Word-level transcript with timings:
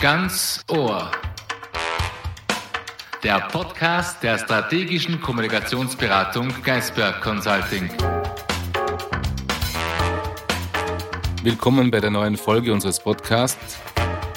Ganz 0.00 0.64
Ohr. 0.70 1.10
Der 3.22 3.38
Podcast 3.38 4.22
der 4.22 4.38
strategischen 4.38 5.20
Kommunikationsberatung 5.20 6.48
Geisberg 6.62 7.20
Consulting. 7.20 7.90
Willkommen 11.42 11.90
bei 11.90 12.00
der 12.00 12.08
neuen 12.08 12.38
Folge 12.38 12.72
unseres 12.72 12.98
Podcasts. 12.98 13.78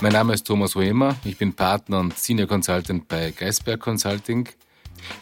Mein 0.01 0.11
Name 0.11 0.33
ist 0.33 0.45
Thomas 0.45 0.75
Hoemer, 0.75 1.15
ich 1.23 1.37
bin 1.37 1.53
Partner 1.53 2.01
und 2.01 2.19
Senior 2.19 2.49
Consultant 2.49 3.07
bei 3.07 3.31
Geisberg 3.31 3.79
Consulting. 3.79 4.49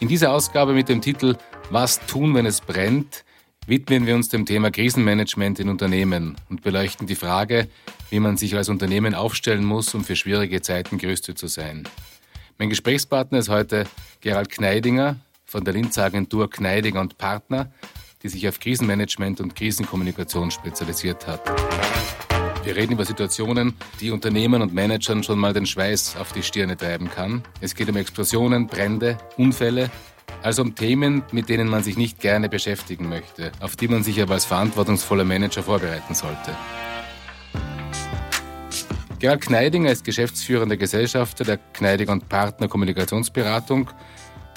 In 0.00 0.08
dieser 0.08 0.32
Ausgabe 0.32 0.72
mit 0.72 0.88
dem 0.88 1.00
Titel 1.00 1.36
Was 1.70 2.04
tun, 2.06 2.34
wenn 2.34 2.46
es 2.46 2.60
brennt, 2.60 3.24
widmen 3.66 4.06
wir 4.06 4.14
uns 4.14 4.28
dem 4.28 4.46
Thema 4.46 4.70
Krisenmanagement 4.70 5.60
in 5.60 5.68
Unternehmen 5.68 6.36
und 6.50 6.62
beleuchten 6.62 7.06
die 7.06 7.14
Frage, 7.14 7.68
wie 8.10 8.20
man 8.20 8.36
sich 8.36 8.56
als 8.56 8.68
Unternehmen 8.68 9.14
aufstellen 9.14 9.64
muss, 9.64 9.94
um 9.94 10.04
für 10.04 10.16
schwierige 10.16 10.60
Zeiten 10.62 10.98
gerüstet 10.98 11.38
zu 11.38 11.46
sein. 11.46 11.88
Mein 12.58 12.68
Gesprächspartner 12.68 13.38
ist 13.38 13.48
heute 13.48 13.84
Gerald 14.20 14.50
Kneidinger 14.50 15.16
von 15.44 15.64
der 15.64 15.74
Linzer 15.74 16.04
Agentur 16.04 16.50
Kneidinger 16.50 17.00
und 17.00 17.18
Partner, 17.18 17.72
die 18.22 18.28
sich 18.28 18.46
auf 18.48 18.60
Krisenmanagement 18.60 19.40
und 19.40 19.56
Krisenkommunikation 19.56 20.50
spezialisiert 20.50 21.26
hat. 21.26 21.42
Wir 22.64 22.76
reden 22.76 22.92
über 22.92 23.04
Situationen, 23.04 23.74
die 24.00 24.12
Unternehmern 24.12 24.62
und 24.62 24.72
Managern 24.72 25.24
schon 25.24 25.38
mal 25.38 25.52
den 25.52 25.66
Schweiß 25.66 26.16
auf 26.16 26.32
die 26.32 26.44
Stirne 26.44 26.76
treiben 26.76 27.10
kann. 27.10 27.42
Es 27.60 27.74
geht 27.74 27.88
um 27.88 27.96
Explosionen, 27.96 28.68
Brände, 28.68 29.18
Unfälle, 29.36 29.90
also 30.42 30.62
um 30.62 30.74
Themen, 30.74 31.22
mit 31.32 31.48
denen 31.48 31.68
man 31.68 31.82
sich 31.82 31.96
nicht 31.96 32.20
gerne 32.20 32.48
beschäftigen 32.48 33.08
möchte, 33.08 33.52
auf 33.60 33.76
die 33.76 33.88
man 33.88 34.02
sich 34.02 34.20
aber 34.20 34.34
als 34.34 34.44
verantwortungsvoller 34.44 35.24
Manager 35.24 35.62
vorbereiten 35.62 36.14
sollte. 36.14 36.54
Gerald 39.18 39.42
Kneidinger 39.42 39.92
ist 39.92 40.04
geschäftsführender 40.04 40.76
Gesellschafter 40.76 41.44
der 41.44 41.58
Kneidinger 41.58 42.12
und 42.12 42.28
Partner 42.28 42.66
Kommunikationsberatung 42.66 43.88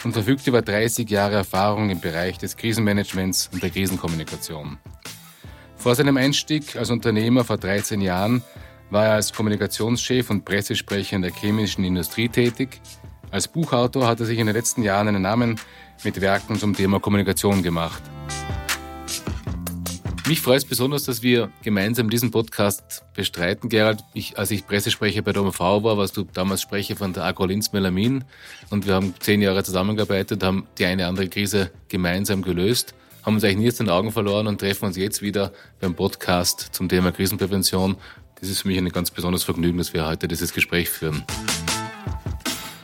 und 0.04 0.14
verfügt 0.14 0.48
über 0.48 0.62
30 0.62 1.10
Jahre 1.10 1.36
Erfahrung 1.36 1.90
im 1.90 2.00
Bereich 2.00 2.38
des 2.40 2.58
Krisenmanagements 2.58 3.50
und 3.54 3.62
der 3.62 3.70
Krisenkommunikation. 3.70 4.78
Vor 5.76 5.94
seinem 5.94 6.18
Einstieg 6.18 6.76
als 6.78 6.90
Unternehmer 6.90 7.44
vor 7.44 7.58
13 7.58 8.02
Jahren 8.02 8.42
war 8.90 9.06
er 9.06 9.14
als 9.14 9.34
Kommunikationschef 9.34 10.30
und 10.32 10.46
Pressesprecher 10.46 11.16
in 11.16 11.22
der 11.22 11.32
chemischen 11.32 11.84
Industrie 11.84 12.30
tätig. 12.30 12.82
Als 13.36 13.50
Buchautor 13.50 14.08
hat 14.08 14.22
er 14.22 14.26
sich 14.26 14.40
in 14.40 14.48
den 14.48 14.56
letzten 14.56 14.82
Jahren 14.82 15.10
einen 15.10 15.24
Namen 15.24 15.60
mit 16.06 16.22
Werken 16.22 16.58
zum 16.58 16.74
Thema 16.74 17.02
Kommunikation 17.02 17.64
gemacht. 17.64 18.02
Mich 20.26 20.40
freut 20.40 20.60
es 20.60 20.66
besonders, 20.66 21.04
dass 21.04 21.22
wir 21.22 21.50
gemeinsam 21.62 22.10
diesen 22.10 22.32
Podcast 22.32 23.04
bestreiten, 23.14 23.68
Gerald. 23.68 24.06
Ich, 24.14 24.40
als 24.40 24.52
ich 24.52 24.66
Pressesprecher 24.66 25.22
bei 25.22 25.34
der 25.34 25.42
OMV 25.42 25.60
war, 25.60 25.98
warst 25.98 26.16
du 26.16 26.24
damals 26.24 26.62
Sprecher 26.62 26.96
von 26.96 27.12
der 27.12 27.26
Agrolins 27.26 27.74
Melamin 27.74 28.24
und 28.70 28.88
wir 28.88 28.94
haben 28.94 29.14
zehn 29.20 29.42
Jahre 29.42 29.66
zusammengearbeitet, 29.66 30.42
haben 30.42 30.66
die 30.78 30.86
eine 30.86 31.06
andere 31.06 31.28
Krise 31.28 31.72
gemeinsam 31.90 32.42
gelöst 32.42 32.96
haben 33.24 33.34
uns 33.34 33.44
eigentlich 33.44 33.58
nie 33.58 33.68
aus 33.70 33.76
den 33.76 33.90
Augen 33.90 34.12
verloren 34.12 34.46
und 34.46 34.60
treffen 34.62 34.86
uns 34.86 34.98
jetzt 34.98 35.24
wieder 35.24 35.52
beim 35.82 35.96
Podcast 35.96 36.70
zum 36.74 36.88
Thema 36.88 37.12
Krisenprävention. 37.12 37.98
Das 38.40 38.50
ist 38.50 38.62
für 38.62 38.68
mich 38.68 38.78
ein 38.78 38.88
ganz 38.90 39.10
besonderes 39.10 39.44
Vergnügen, 39.44 39.80
dass 39.80 39.94
wir 39.94 40.06
heute 40.06 40.28
dieses 40.28 40.54
Gespräch 40.54 40.90
führen. 40.90 41.24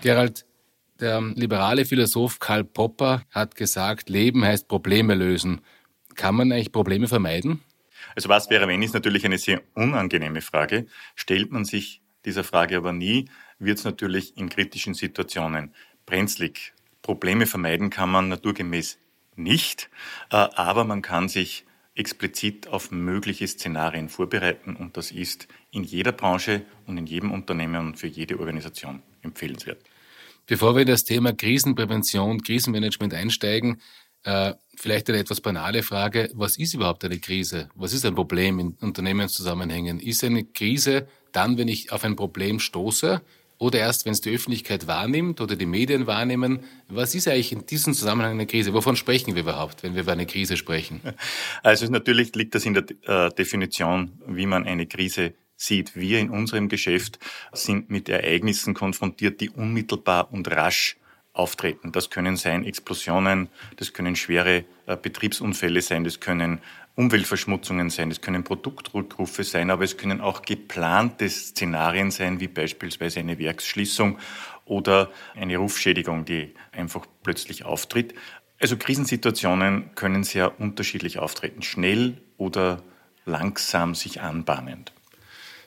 Gerald, 0.02 0.45
der 0.99 1.21
liberale 1.21 1.85
Philosoph 1.85 2.39
Karl 2.39 2.63
Popper 2.63 3.23
hat 3.31 3.55
gesagt, 3.55 4.09
Leben 4.09 4.44
heißt 4.44 4.67
Probleme 4.67 5.16
lösen. 5.16 5.61
Kann 6.16 6.35
man 6.35 6.52
eigentlich 6.52 6.71
Probleme 6.71 7.07
vermeiden? 7.07 7.61
Also 8.16 8.29
was 8.29 8.49
wäre, 8.49 8.67
wenn 8.67 8.81
ist 8.81 8.94
natürlich 8.94 9.25
eine 9.25 9.38
sehr 9.38 9.61
unangenehme 9.73 10.41
Frage. 10.41 10.88
Stellt 11.16 11.52
man 11.52 11.66
sich 11.66 12.02
dieser 12.25 12.44
Frage 12.44 12.77
aber 12.77 12.94
nie, 12.94 13.29
wird 13.59 13.79
es 13.79 13.85
natürlich 13.85 14.38
in 14.38 14.49
kritischen 14.49 14.94
Situationen 14.94 15.73
brenzlig. 16.05 16.73
Probleme 17.02 17.45
vermeiden 17.45 17.89
kann 17.89 18.11
man 18.11 18.27
naturgemäß 18.27 18.99
nicht, 19.35 19.89
äh, 20.29 20.35
aber 20.35 20.83
man 20.83 21.01
kann 21.01 21.29
sich 21.29 21.66
explizit 21.95 22.68
auf 22.68 22.91
mögliche 22.91 23.47
Szenarien 23.47 24.09
vorbereiten 24.09 24.75
und 24.75 24.97
das 24.97 25.12
ist 25.12 25.47
in 25.72 25.83
jeder 25.83 26.12
Branche 26.12 26.66
und 26.85 26.97
in 26.97 27.06
jedem 27.06 27.31
Unternehmen 27.31 27.88
und 27.88 28.00
für 28.00 28.07
jede 28.07 28.39
Organisation 28.39 29.01
empfehlenswert. 29.22 29.83
Bevor 30.51 30.75
wir 30.75 30.81
in 30.81 30.88
das 30.89 31.06
Thema 31.06 31.31
Krisenprävention, 31.31 32.44
Krisenmanagement 32.44 33.13
einsteigen, 33.13 33.79
äh, 34.23 34.51
vielleicht 34.75 35.07
eine 35.07 35.19
etwas 35.19 35.39
banale 35.39 35.81
Frage. 35.81 36.29
Was 36.34 36.57
ist 36.57 36.73
überhaupt 36.73 37.06
eine 37.06 37.19
Krise? 37.19 37.69
Was 37.73 37.94
ist 37.94 38.06
ein 38.06 38.16
Problem 38.16 38.59
in 38.59 38.75
Unternehmenszusammenhängen? 38.81 40.01
Ist 40.01 40.25
eine 40.25 40.44
Krise 40.44 41.07
dann, 41.31 41.57
wenn 41.57 41.69
ich 41.69 41.94
auf 41.94 42.03
ein 42.03 42.17
Problem 42.17 42.59
stoße 42.59 43.22
oder 43.59 43.79
erst, 43.79 44.03
wenn 44.03 44.12
es 44.12 44.19
die 44.19 44.35
Öffentlichkeit 44.35 44.88
wahrnimmt 44.88 45.39
oder 45.39 45.56
die 45.56 45.66
Medien 45.66 46.06
wahrnehmen. 46.06 46.59
Was 46.89 47.16
ist 47.16 47.29
eigentlich 47.29 47.53
in 47.53 47.66
diesem 47.66 47.94
Zusammenhang 47.94 48.31
eine 48.31 48.45
Krise? 48.45 48.73
Wovon 48.73 48.97
sprechen 48.97 49.35
wir 49.35 49.44
überhaupt, 49.44 49.83
wenn 49.83 49.95
wir 49.95 50.01
über 50.01 50.12
eine 50.12 50.25
Krise 50.25 50.57
sprechen? 50.57 51.00
Also 51.63 51.85
natürlich 51.85 52.35
liegt 52.35 52.56
das 52.56 52.66
in 52.66 52.73
der 52.73 52.83
äh, 53.03 53.29
Definition, 53.29 54.19
wie 54.28 54.47
man 54.47 54.66
eine 54.66 54.85
Krise 54.85 55.33
sieht. 55.61 55.95
Wir 55.95 56.19
in 56.19 56.29
unserem 56.29 56.69
Geschäft 56.69 57.19
sind 57.53 57.89
mit 57.89 58.09
Ereignissen 58.09 58.73
konfrontiert, 58.73 59.41
die 59.41 59.49
unmittelbar 59.49 60.31
und 60.31 60.49
rasch 60.49 60.97
auftreten. 61.33 61.91
Das 61.91 62.09
können 62.09 62.35
sein 62.35 62.66
Explosionen, 62.66 63.49
das 63.77 63.94
können 63.94 64.16
schwere 64.16 64.66
äh, 64.85 64.97
Betriebsunfälle 64.97 65.81
sein, 65.81 66.03
das 66.03 66.19
können 66.19 66.59
Umweltverschmutzungen 66.95 67.89
sein, 67.89 68.11
es 68.11 68.19
können 68.19 68.44
Produktrückrufe 68.44 69.45
sein, 69.45 69.69
aber 69.69 69.85
es 69.85 69.95
können 69.95 70.19
auch 70.19 70.41
geplante 70.41 71.29
Szenarien 71.29 72.11
sein, 72.11 72.41
wie 72.41 72.50
beispielsweise 72.50 73.21
eine 73.21 73.39
Werksschließung 73.39 74.19
oder 74.66 75.09
eine 75.35 75.57
Rufschädigung, 75.57 76.25
die 76.25 76.53
einfach 76.73 77.05
plötzlich 77.23 77.63
auftritt. 77.63 78.13
Also 78.59 78.75
Krisensituationen 78.75 79.95
können 79.95 80.23
sehr 80.23 80.59
unterschiedlich 80.59 81.17
auftreten, 81.17 81.61
schnell 81.61 82.21
oder 82.38 82.83
langsam 83.25 83.95
sich 83.95 84.21
anbahnend. 84.21 84.91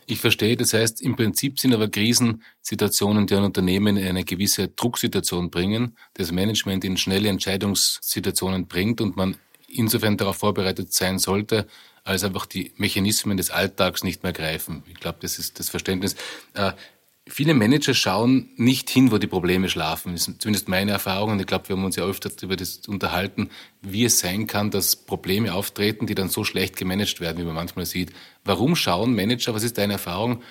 Ich 0.06 0.20
verstehe, 0.20 0.56
das 0.56 0.74
heißt, 0.74 1.00
im 1.00 1.16
Prinzip 1.16 1.58
sind 1.58 1.74
aber 1.74 1.88
Krisensituationen, 1.88 3.26
die 3.26 3.34
ein 3.34 3.44
Unternehmen 3.44 3.96
in 3.96 4.06
eine 4.06 4.24
gewisse 4.24 4.68
Drucksituation 4.68 5.50
bringen, 5.50 5.96
das 6.14 6.30
Management 6.30 6.84
in 6.84 6.96
schnelle 6.96 7.28
Entscheidungssituationen 7.28 8.66
bringt 8.66 9.00
und 9.00 9.16
man 9.16 9.36
insofern 9.66 10.16
darauf 10.16 10.36
vorbereitet 10.36 10.92
sein 10.92 11.18
sollte, 11.18 11.66
als 12.04 12.22
einfach 12.22 12.44
die 12.44 12.72
Mechanismen 12.76 13.38
des 13.38 13.50
Alltags 13.50 14.04
nicht 14.04 14.22
mehr 14.22 14.32
greifen. 14.32 14.82
Ich 14.86 15.00
glaube, 15.00 15.18
das 15.22 15.38
ist 15.38 15.58
das 15.58 15.70
Verständnis. 15.70 16.16
Viele 17.26 17.54
Manager 17.54 17.94
schauen 17.94 18.50
nicht 18.56 18.90
hin, 18.90 19.10
wo 19.10 19.16
die 19.16 19.26
Probleme 19.26 19.70
schlafen. 19.70 20.12
Das 20.12 20.28
ist 20.28 20.42
zumindest 20.42 20.68
meine 20.68 20.90
Erfahrung. 20.90 21.32
Und 21.32 21.40
ich 21.40 21.46
glaube, 21.46 21.68
wir 21.68 21.76
haben 21.76 21.84
uns 21.84 21.96
ja 21.96 22.04
öfter 22.04 22.28
darüber 22.28 22.62
unterhalten, 22.86 23.48
wie 23.80 24.04
es 24.04 24.18
sein 24.18 24.46
kann, 24.46 24.70
dass 24.70 24.94
Probleme 24.94 25.54
auftreten, 25.54 26.06
die 26.06 26.14
dann 26.14 26.28
so 26.28 26.44
schlecht 26.44 26.76
gemanagt 26.76 27.20
werden, 27.20 27.38
wie 27.38 27.44
man 27.44 27.54
manchmal 27.54 27.86
sieht. 27.86 28.12
Warum 28.44 28.76
schauen 28.76 29.14
Manager, 29.14 29.54
was 29.54 29.62
ist 29.62 29.78
deine 29.78 29.94
Erfahrung, 29.94 30.42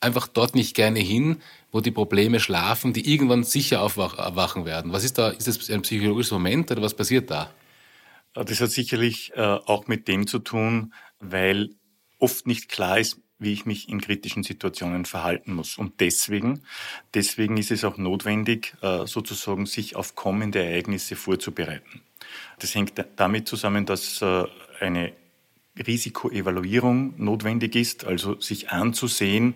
einfach 0.00 0.28
dort 0.28 0.54
nicht 0.54 0.76
gerne 0.76 1.00
hin, 1.00 1.38
wo 1.72 1.80
die 1.80 1.90
Probleme 1.90 2.38
schlafen, 2.38 2.92
die 2.92 3.12
irgendwann 3.12 3.42
sicher 3.42 3.82
aufwachen 3.82 4.64
werden? 4.64 4.92
Was 4.92 5.02
ist 5.02 5.18
da? 5.18 5.30
Ist 5.30 5.48
das 5.48 5.70
ein 5.70 5.82
psychologisches 5.82 6.30
Moment 6.30 6.70
oder 6.70 6.82
was 6.82 6.94
passiert 6.94 7.32
da? 7.32 7.52
Das 8.34 8.60
hat 8.60 8.70
sicherlich 8.70 9.32
äh, 9.34 9.40
auch 9.40 9.88
mit 9.88 10.06
dem 10.06 10.28
zu 10.28 10.38
tun, 10.38 10.94
weil 11.18 11.70
oft 12.18 12.46
nicht 12.46 12.68
klar 12.68 12.98
ist, 12.98 13.18
wie 13.42 13.52
ich 13.52 13.66
mich 13.66 13.88
in 13.88 14.00
kritischen 14.00 14.42
Situationen 14.42 15.04
verhalten 15.04 15.54
muss. 15.54 15.78
Und 15.78 16.00
deswegen, 16.00 16.62
deswegen 17.14 17.56
ist 17.56 17.70
es 17.70 17.84
auch 17.84 17.98
notwendig, 17.98 18.74
äh, 18.82 19.06
sozusagen 19.06 19.66
sich 19.66 19.96
auf 19.96 20.14
kommende 20.14 20.64
Ereignisse 20.64 21.16
vorzubereiten. 21.16 22.02
Das 22.58 22.74
hängt 22.74 22.92
damit 23.16 23.48
zusammen, 23.48 23.84
dass 23.84 24.22
eine 24.80 25.12
Risikoevaluierung 25.78 27.14
notwendig 27.16 27.76
ist, 27.76 28.04
also 28.04 28.38
sich 28.40 28.70
anzusehen, 28.70 29.54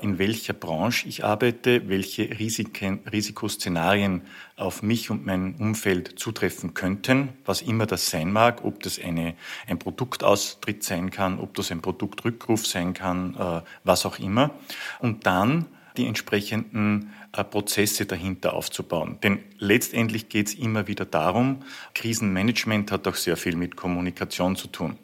in 0.00 0.18
welcher 0.18 0.54
Branche 0.54 1.06
ich 1.06 1.24
arbeite, 1.24 1.88
welche 1.88 2.38
Risiken, 2.38 3.00
Risikoszenarien 3.10 4.22
auf 4.56 4.82
mich 4.82 5.10
und 5.10 5.26
mein 5.26 5.56
Umfeld 5.56 6.18
zutreffen 6.18 6.72
könnten, 6.72 7.30
was 7.44 7.60
immer 7.60 7.84
das 7.84 8.08
sein 8.08 8.32
mag, 8.32 8.64
ob 8.64 8.82
das 8.82 8.98
eine, 8.98 9.34
ein 9.66 9.78
Produktaustritt 9.78 10.84
sein 10.84 11.10
kann, 11.10 11.38
ob 11.38 11.54
das 11.54 11.70
ein 11.70 11.82
Produktrückruf 11.82 12.66
sein 12.66 12.94
kann, 12.94 13.34
äh, 13.34 13.60
was 13.84 14.06
auch 14.06 14.18
immer. 14.18 14.52
Und 15.00 15.26
dann 15.26 15.66
die 15.98 16.06
entsprechenden 16.06 17.12
äh, 17.36 17.44
Prozesse 17.44 18.06
dahinter 18.06 18.54
aufzubauen. 18.54 19.18
Denn 19.22 19.40
letztendlich 19.58 20.30
geht 20.30 20.48
es 20.48 20.54
immer 20.54 20.86
wieder 20.86 21.04
darum, 21.04 21.62
Krisenmanagement 21.94 22.90
hat 22.90 23.06
auch 23.06 23.16
sehr 23.16 23.36
viel 23.36 23.56
mit 23.56 23.76
Kommunikation 23.76 24.56
zu 24.56 24.68
tun 24.68 24.96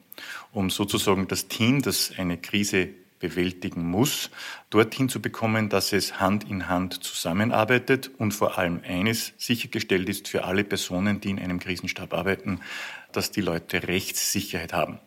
um 0.52 0.70
sozusagen 0.70 1.28
das 1.28 1.48
Team, 1.48 1.82
das 1.82 2.12
eine 2.16 2.38
Krise 2.38 2.90
bewältigen 3.20 3.88
muss, 3.88 4.30
dorthin 4.68 5.08
zu 5.08 5.22
bekommen, 5.22 5.70
dass 5.70 5.92
es 5.92 6.20
Hand 6.20 6.44
in 6.44 6.68
Hand 6.68 7.02
zusammenarbeitet 7.02 8.10
und 8.18 8.32
vor 8.32 8.58
allem 8.58 8.80
eines 8.86 9.32
sichergestellt 9.38 10.08
ist 10.08 10.28
für 10.28 10.44
alle 10.44 10.62
Personen, 10.62 11.20
die 11.20 11.30
in 11.30 11.38
einem 11.38 11.58
Krisenstab 11.58 12.12
arbeiten, 12.12 12.60
dass 13.12 13.30
die 13.30 13.40
Leute 13.40 13.88
Rechtssicherheit 13.88 14.72
haben. 14.72 14.98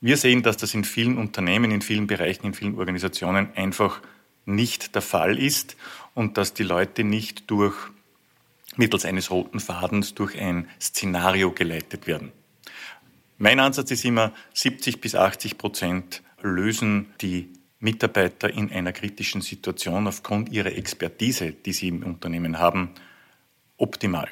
Wir 0.00 0.16
sehen, 0.16 0.44
dass 0.44 0.56
das 0.56 0.74
in 0.74 0.84
vielen 0.84 1.18
Unternehmen, 1.18 1.72
in 1.72 1.82
vielen 1.82 2.06
Bereichen, 2.06 2.46
in 2.46 2.54
vielen 2.54 2.78
Organisationen 2.78 3.48
einfach 3.56 4.00
nicht 4.46 4.94
der 4.94 5.02
Fall 5.02 5.36
ist 5.36 5.76
und 6.14 6.38
dass 6.38 6.54
die 6.54 6.62
Leute 6.62 7.02
nicht 7.02 7.50
durch 7.50 7.74
mittels 8.76 9.04
eines 9.04 9.32
roten 9.32 9.58
Fadens 9.58 10.14
durch 10.14 10.38
ein 10.38 10.68
Szenario 10.80 11.50
geleitet 11.50 12.06
werden. 12.06 12.32
Mein 13.40 13.60
Ansatz 13.60 13.92
ist 13.92 14.04
immer, 14.04 14.32
70 14.52 15.00
bis 15.00 15.14
80 15.14 15.58
Prozent 15.58 16.22
lösen 16.42 17.14
die 17.20 17.52
Mitarbeiter 17.78 18.52
in 18.52 18.72
einer 18.72 18.92
kritischen 18.92 19.42
Situation 19.42 20.08
aufgrund 20.08 20.48
ihrer 20.48 20.72
Expertise, 20.72 21.52
die 21.52 21.72
sie 21.72 21.86
im 21.86 22.02
Unternehmen 22.02 22.58
haben, 22.58 22.90
optimal. 23.76 24.28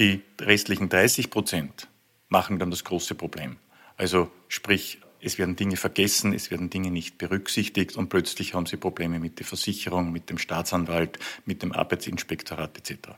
Die 0.00 0.22
restlichen 0.40 0.88
30 0.88 1.30
Prozent 1.30 1.86
machen 2.28 2.58
dann 2.58 2.72
das 2.72 2.82
große 2.82 3.14
Problem. 3.14 3.58
Also 3.96 4.30
sprich, 4.48 4.98
es 5.20 5.38
werden 5.38 5.54
Dinge 5.54 5.76
vergessen, 5.76 6.32
es 6.32 6.50
werden 6.50 6.70
Dinge 6.70 6.90
nicht 6.90 7.18
berücksichtigt 7.18 7.96
und 7.96 8.08
plötzlich 8.08 8.54
haben 8.54 8.66
sie 8.66 8.76
Probleme 8.76 9.20
mit 9.20 9.38
der 9.38 9.46
Versicherung, 9.46 10.10
mit 10.10 10.30
dem 10.30 10.38
Staatsanwalt, 10.38 11.18
mit 11.44 11.62
dem 11.62 11.72
Arbeitsinspektorat 11.72 12.76
etc. 12.78 13.10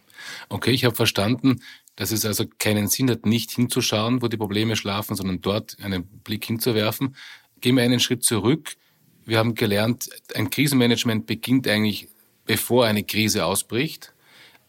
Okay, 0.48 0.72
ich 0.72 0.84
habe 0.84 0.96
verstanden, 0.96 1.62
dass 1.96 2.10
es 2.10 2.24
also 2.24 2.44
keinen 2.58 2.88
Sinn 2.88 3.10
hat, 3.10 3.26
nicht 3.26 3.50
hinzuschauen, 3.50 4.22
wo 4.22 4.28
die 4.28 4.36
Probleme 4.36 4.76
schlafen, 4.76 5.16
sondern 5.16 5.40
dort 5.40 5.76
einen 5.82 6.04
Blick 6.04 6.44
hinzuwerfen. 6.44 7.16
Gehen 7.60 7.76
wir 7.76 7.82
einen 7.82 8.00
Schritt 8.00 8.24
zurück. 8.24 8.76
Wir 9.24 9.38
haben 9.38 9.54
gelernt, 9.54 10.08
ein 10.34 10.50
Krisenmanagement 10.50 11.26
beginnt 11.26 11.68
eigentlich, 11.68 12.08
bevor 12.44 12.86
eine 12.86 13.04
Krise 13.04 13.44
ausbricht. 13.44 14.12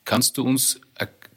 Kannst 0.06 0.38
du 0.38 0.44
uns 0.44 0.80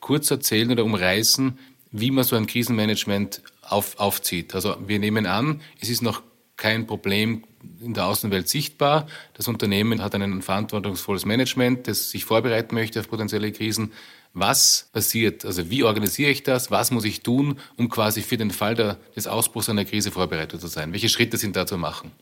kurz 0.00 0.31
erzählen 0.31 0.71
oder 0.71 0.85
umreißen, 0.85 1.59
wie 1.91 2.11
man 2.11 2.25
so 2.25 2.37
ein 2.37 2.47
Krisenmanagement 2.47 3.43
auf, 3.62 3.99
aufzieht. 3.99 4.55
Also 4.55 4.77
wir 4.87 4.99
nehmen 4.99 5.27
an, 5.27 5.61
es 5.81 5.89
ist 5.89 6.03
noch 6.03 6.23
kein 6.56 6.87
Problem 6.87 7.44
in 7.81 7.94
der 7.94 8.06
Außenwelt 8.06 8.49
sichtbar. 8.49 9.09
Das 9.35 9.49
Unternehmen 9.49 10.03
hat 10.03 10.15
ein 10.15 10.43
verantwortungsvolles 10.43 11.25
Management, 11.25 11.89
das 11.89 12.11
sich 12.11 12.25
vorbereiten 12.25 12.75
möchte 12.75 13.00
auf 13.00 13.09
potenzielle 13.09 13.50
Krisen. 13.50 13.93
Was 14.38 14.91
passiert? 14.93 15.47
Also 15.47 15.71
wie 15.71 15.83
organisiere 15.83 16.31
ich 16.31 16.43
das? 16.43 16.71
Was 16.71 16.91
muss 16.91 17.06
ich 17.06 17.23
tun, 17.23 17.59
um 17.79 17.88
quasi 17.88 18.21
für 18.21 18.37
den 18.37 18.50
Fall 18.50 18.75
der, 18.75 18.99
des 19.17 19.27
Ausbruchs 19.27 19.71
einer 19.71 19.87
Krise 19.87 20.11
vorbereitet 20.11 20.61
zu 20.61 20.67
sein? 20.67 20.93
Welche 20.93 21.09
Schritte 21.09 21.38
sind 21.38 21.56
da 21.56 21.67
zu 21.67 21.79
machen? 21.79 22.12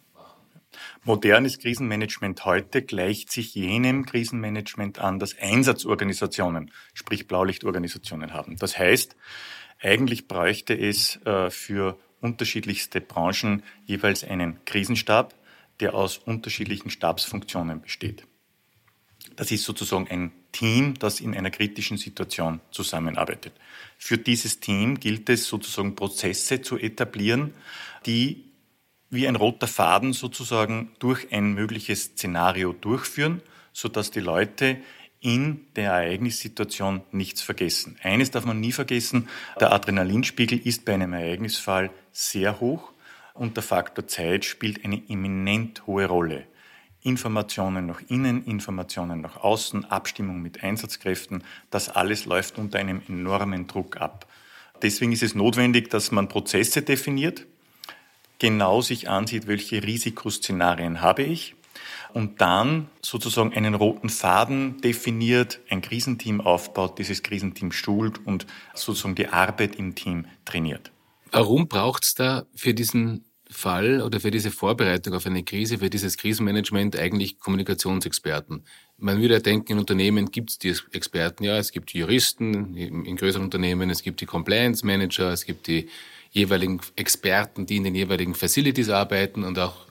Modernes 1.03 1.59
Krisenmanagement 1.59 2.45
heute 2.45 2.83
gleicht 2.83 3.33
sich 3.33 3.57
jenem 3.57 4.07
Krisenmanagement 4.07 5.01
an, 5.01 5.19
das 5.19 5.37
Einsatzorganisationen, 5.37 6.71
sprich 6.93 7.27
Blaulichtorganisationen 7.27 8.33
haben. 8.33 8.59
Das 8.59 8.79
heißt, 8.79 9.17
eigentlich 9.81 10.29
bräuchte 10.29 10.79
es 10.79 11.17
äh, 11.25 11.51
für 11.51 11.99
unterschiedlichste 12.21 13.01
Branchen 13.01 13.65
jeweils 13.87 14.23
einen 14.23 14.65
Krisenstab, 14.67 15.35
der 15.81 15.95
aus 15.95 16.19
unterschiedlichen 16.19 16.91
Stabsfunktionen 16.91 17.81
besteht. 17.81 18.25
Das 19.37 19.51
ist 19.51 19.65
sozusagen 19.65 20.09
ein 20.09 20.33
Team, 20.53 20.95
das 20.99 21.21
in 21.21 21.35
einer 21.35 21.51
kritischen 21.51 21.97
Situation 21.97 22.61
zusammenarbeitet. 22.71 23.53
Für 23.99 24.19
dieses 24.19 24.61
Team 24.61 25.01
gilt 25.01 25.29
es 25.29 25.47
sozusagen 25.47 25.97
Prozesse 25.97 26.63
zu 26.63 26.79
etablieren, 26.79 27.55
die 28.07 28.45
wie 29.11 29.29
ein 29.29 29.37
roter 29.37 29.69
Faden 29.69 30.13
sozusagen 30.13 30.93
durch 30.99 31.33
ein 31.33 31.55
mögliches 31.55 32.05
Szenario 32.05 32.73
durchführen, 32.73 33.43
sodass 33.73 34.11
die 34.11 34.21
Leute 34.21 34.79
in 35.21 35.67
der 35.75 35.93
Ereignissituation 35.93 37.03
nichts 37.11 37.41
vergessen. 37.41 37.97
Eines 38.03 38.31
darf 38.31 38.45
man 38.45 38.61
nie 38.61 38.73
vergessen, 38.73 39.29
der 39.59 39.73
Adrenalinspiegel 39.73 40.59
ist 40.59 40.85
bei 40.85 40.95
einem 40.95 41.15
Ereignisfall 41.15 41.91
sehr 42.13 42.61
hoch 42.61 42.93
und 43.33 43.57
der 43.57 43.63
Faktor 43.63 44.07
Zeit 44.07 44.45
spielt 44.45 44.85
eine 44.85 45.03
eminent 45.09 45.87
hohe 45.87 46.07
Rolle. 46.07 46.47
Informationen 47.05 47.87
nach 47.87 48.01
innen, 48.09 48.45
Informationen 48.47 49.21
nach 49.21 49.37
außen, 49.37 49.85
Abstimmung 49.85 50.41
mit 50.41 50.63
Einsatzkräften, 50.65 51.45
das 51.71 51.91
alles 51.91 52.25
läuft 52.25 52.59
unter 52.59 52.79
einem 52.79 53.03
enormen 53.09 53.67
Druck 53.67 53.99
ab. 53.99 54.27
Deswegen 54.83 55.13
ist 55.13 55.23
es 55.23 55.35
notwendig, 55.35 55.91
dass 55.91 56.11
man 56.11 56.29
Prozesse 56.29 56.83
definiert, 56.83 57.47
genau 58.39 58.81
sich 58.81 59.09
ansieht, 59.09 59.47
welche 59.47 59.83
Risikoszenarien 59.83 61.03
habe 61.03 61.23
ich 61.23 61.55
und 62.15 62.41
dann 62.41 62.89
sozusagen 63.03 63.53
einen 63.53 63.75
roten 63.75 64.09
Faden 64.09 64.81
definiert, 64.81 65.61
ein 65.69 65.83
Krisenteam 65.83 66.41
aufbaut, 66.41 66.99
dieses 66.99 67.23
Krisenteam 67.23 67.71
schult 67.71 68.27
und 68.27 68.47
sozusagen 68.73 69.15
die 69.15 69.29
Arbeit 69.29 69.77
im 69.77 69.95
Team 69.95 70.27
trainiert. 70.47 70.91
Warum 71.33 71.69
braucht 71.69 72.05
es 72.05 72.15
da 72.15 72.45
für 72.55 72.73
diesen 72.73 73.25
Fall 73.55 74.03
oder 74.03 74.21
für 74.21 74.31
diese 74.31 74.51
Vorbereitung 74.51 75.15
auf 75.15 75.27
eine 75.27 75.43
Krise, 75.43 75.79
für 75.79 75.89
dieses 75.89 76.17
Krisenmanagement 76.17 76.99
eigentlich 76.99 77.39
Kommunikationsexperten? 77.39 78.65
Man 78.99 79.21
würde 79.21 79.35
ja 79.35 79.41
denken, 79.41 79.73
in 79.73 79.79
Unternehmen 79.79 80.31
gibt 80.31 80.51
es 80.51 80.59
die 80.59 80.75
Experten, 80.93 81.45
ja, 81.45 81.57
es 81.57 81.73
gibt 81.73 81.95
Juristen 81.95 82.77
in 82.77 83.17
größeren 83.17 83.45
Unternehmen, 83.45 83.91
es 83.91 84.03
gibt 84.03 84.21
die 84.21 84.27
Compliance 84.27 84.85
Manager, 84.85 85.33
es 85.33 85.47
gibt 85.47 85.67
die 85.67 85.89
jeweiligen 86.31 86.81
Experten, 86.97 87.65
die 87.65 87.77
in 87.77 87.85
den 87.85 87.95
jeweiligen 87.95 88.35
Facilities 88.35 88.91
arbeiten 88.91 89.45
und 89.45 89.59
auch 89.59 89.87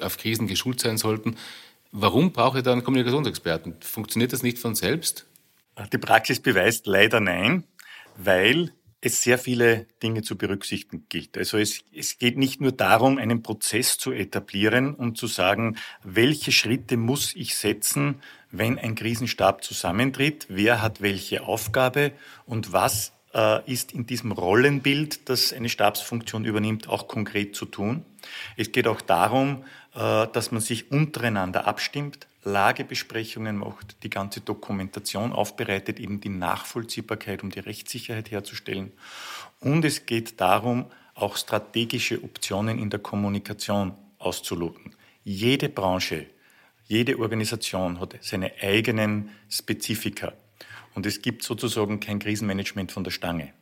auf, 0.00 0.16
Krisen 0.18 0.46
geschult 0.46 0.80
sein 0.80 0.98
sollten. 0.98 1.36
Warum 1.90 2.32
brauche 2.32 2.58
ich 2.58 2.64
da 2.64 2.72
einen 2.72 2.84
Kommunikationsexperten? 2.84 3.76
Funktioniert 3.80 4.32
das 4.32 4.42
nicht 4.42 4.58
von 4.58 4.74
selbst? 4.74 5.26
Die 5.92 5.98
Praxis 5.98 6.40
beweist 6.40 6.86
leider 6.86 7.20
nein, 7.20 7.64
weil 8.16 8.72
es 9.00 9.22
sehr 9.22 9.38
viele 9.38 9.86
Dinge 10.02 10.22
zu 10.22 10.36
berücksichtigen 10.36 11.06
gilt. 11.08 11.38
Also 11.38 11.56
es, 11.56 11.82
es 11.94 12.18
geht 12.18 12.36
nicht 12.36 12.60
nur 12.60 12.72
darum, 12.72 13.18
einen 13.18 13.42
Prozess 13.42 13.96
zu 13.96 14.12
etablieren 14.12 14.94
und 14.94 15.16
zu 15.16 15.26
sagen, 15.26 15.76
welche 16.04 16.52
Schritte 16.52 16.96
muss 16.96 17.34
ich 17.34 17.56
setzen, 17.56 18.16
wenn 18.50 18.78
ein 18.78 18.94
Krisenstab 18.94 19.64
zusammentritt, 19.64 20.46
wer 20.48 20.82
hat 20.82 21.00
welche 21.00 21.44
Aufgabe 21.44 22.12
und 22.44 22.72
was 22.72 23.12
äh, 23.32 23.70
ist 23.70 23.92
in 23.92 24.06
diesem 24.06 24.32
Rollenbild, 24.32 25.28
das 25.28 25.52
eine 25.52 25.68
Stabsfunktion 25.68 26.44
übernimmt, 26.44 26.88
auch 26.88 27.08
konkret 27.08 27.56
zu 27.56 27.64
tun. 27.66 28.04
Es 28.56 28.72
geht 28.72 28.86
auch 28.86 29.00
darum, 29.00 29.64
äh, 29.94 30.26
dass 30.26 30.50
man 30.50 30.60
sich 30.60 30.90
untereinander 30.90 31.66
abstimmt, 31.66 32.26
Lagebesprechungen 32.42 33.58
macht, 33.58 34.02
die 34.02 34.10
ganze 34.10 34.40
Dokumentation 34.40 35.32
aufbereitet, 35.32 36.00
eben 36.00 36.20
die 36.20 36.30
Nachvollziehbarkeit, 36.30 37.42
um 37.42 37.50
die 37.50 37.60
Rechtssicherheit 37.60 38.30
herzustellen. 38.30 38.92
Und 39.60 39.84
es 39.84 40.06
geht 40.06 40.40
darum, 40.40 40.86
auch 41.14 41.36
strategische 41.36 42.22
Optionen 42.24 42.78
in 42.78 42.88
der 42.88 43.00
Kommunikation 43.00 43.92
auszuloten. 44.18 44.94
Jede 45.22 45.68
Branche, 45.68 46.26
jede 46.86 47.18
Organisation 47.18 48.00
hat 48.00 48.16
seine 48.22 48.52
eigenen 48.62 49.30
Spezifika. 49.48 50.32
Und 50.94 51.06
es 51.06 51.22
gibt 51.22 51.42
sozusagen 51.42 52.00
kein 52.00 52.18
Krisenmanagement 52.18 52.90
von 52.90 53.04
der 53.04 53.10
Stange. 53.10 53.52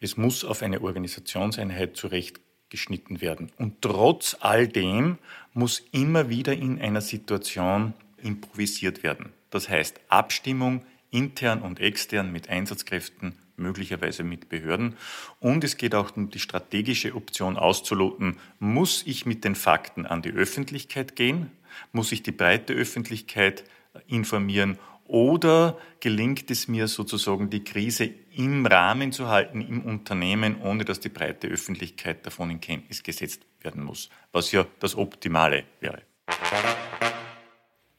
Es 0.00 0.16
muss 0.16 0.44
auf 0.44 0.62
eine 0.62 0.80
Organisationseinheit 0.80 1.96
zurechtgeschnitten 1.96 3.20
werden. 3.20 3.50
Und 3.58 3.82
trotz 3.82 4.36
all 4.40 4.68
dem 4.68 5.18
muss 5.52 5.82
immer 5.90 6.28
wieder 6.28 6.52
in 6.52 6.80
einer 6.80 7.00
Situation 7.00 7.94
improvisiert 8.22 9.02
werden. 9.02 9.32
Das 9.50 9.68
heißt 9.68 10.00
Abstimmung 10.08 10.84
intern 11.10 11.62
und 11.62 11.80
extern 11.80 12.32
mit 12.32 12.48
Einsatzkräften, 12.48 13.34
möglicherweise 13.56 14.24
mit 14.24 14.48
Behörden. 14.48 14.96
Und 15.40 15.64
es 15.64 15.76
geht 15.76 15.94
auch 15.94 16.16
um 16.16 16.30
die 16.30 16.38
strategische 16.38 17.14
Option 17.14 17.56
auszuloten, 17.56 18.36
muss 18.58 19.02
ich 19.06 19.26
mit 19.26 19.44
den 19.44 19.54
Fakten 19.54 20.06
an 20.06 20.22
die 20.22 20.32
Öffentlichkeit 20.32 21.16
gehen? 21.16 21.50
Muss 21.92 22.12
ich 22.12 22.22
die 22.22 22.32
breite 22.32 22.72
Öffentlichkeit 22.72 23.64
informieren 24.06 24.78
oder 25.08 25.78
gelingt 26.00 26.50
es 26.50 26.68
mir 26.68 26.86
sozusagen, 26.86 27.50
die 27.50 27.64
Krise 27.64 28.10
im 28.36 28.66
Rahmen 28.66 29.10
zu 29.10 29.28
halten, 29.28 29.62
im 29.62 29.82
Unternehmen, 29.82 30.60
ohne 30.60 30.84
dass 30.84 31.00
die 31.00 31.08
breite 31.08 31.48
Öffentlichkeit 31.48 32.24
davon 32.26 32.50
in 32.50 32.60
Kenntnis 32.60 33.02
gesetzt 33.02 33.42
werden 33.62 33.82
muss, 33.82 34.10
was 34.32 34.52
ja 34.52 34.66
das 34.78 34.96
Optimale 34.96 35.64
wäre. 35.80 36.02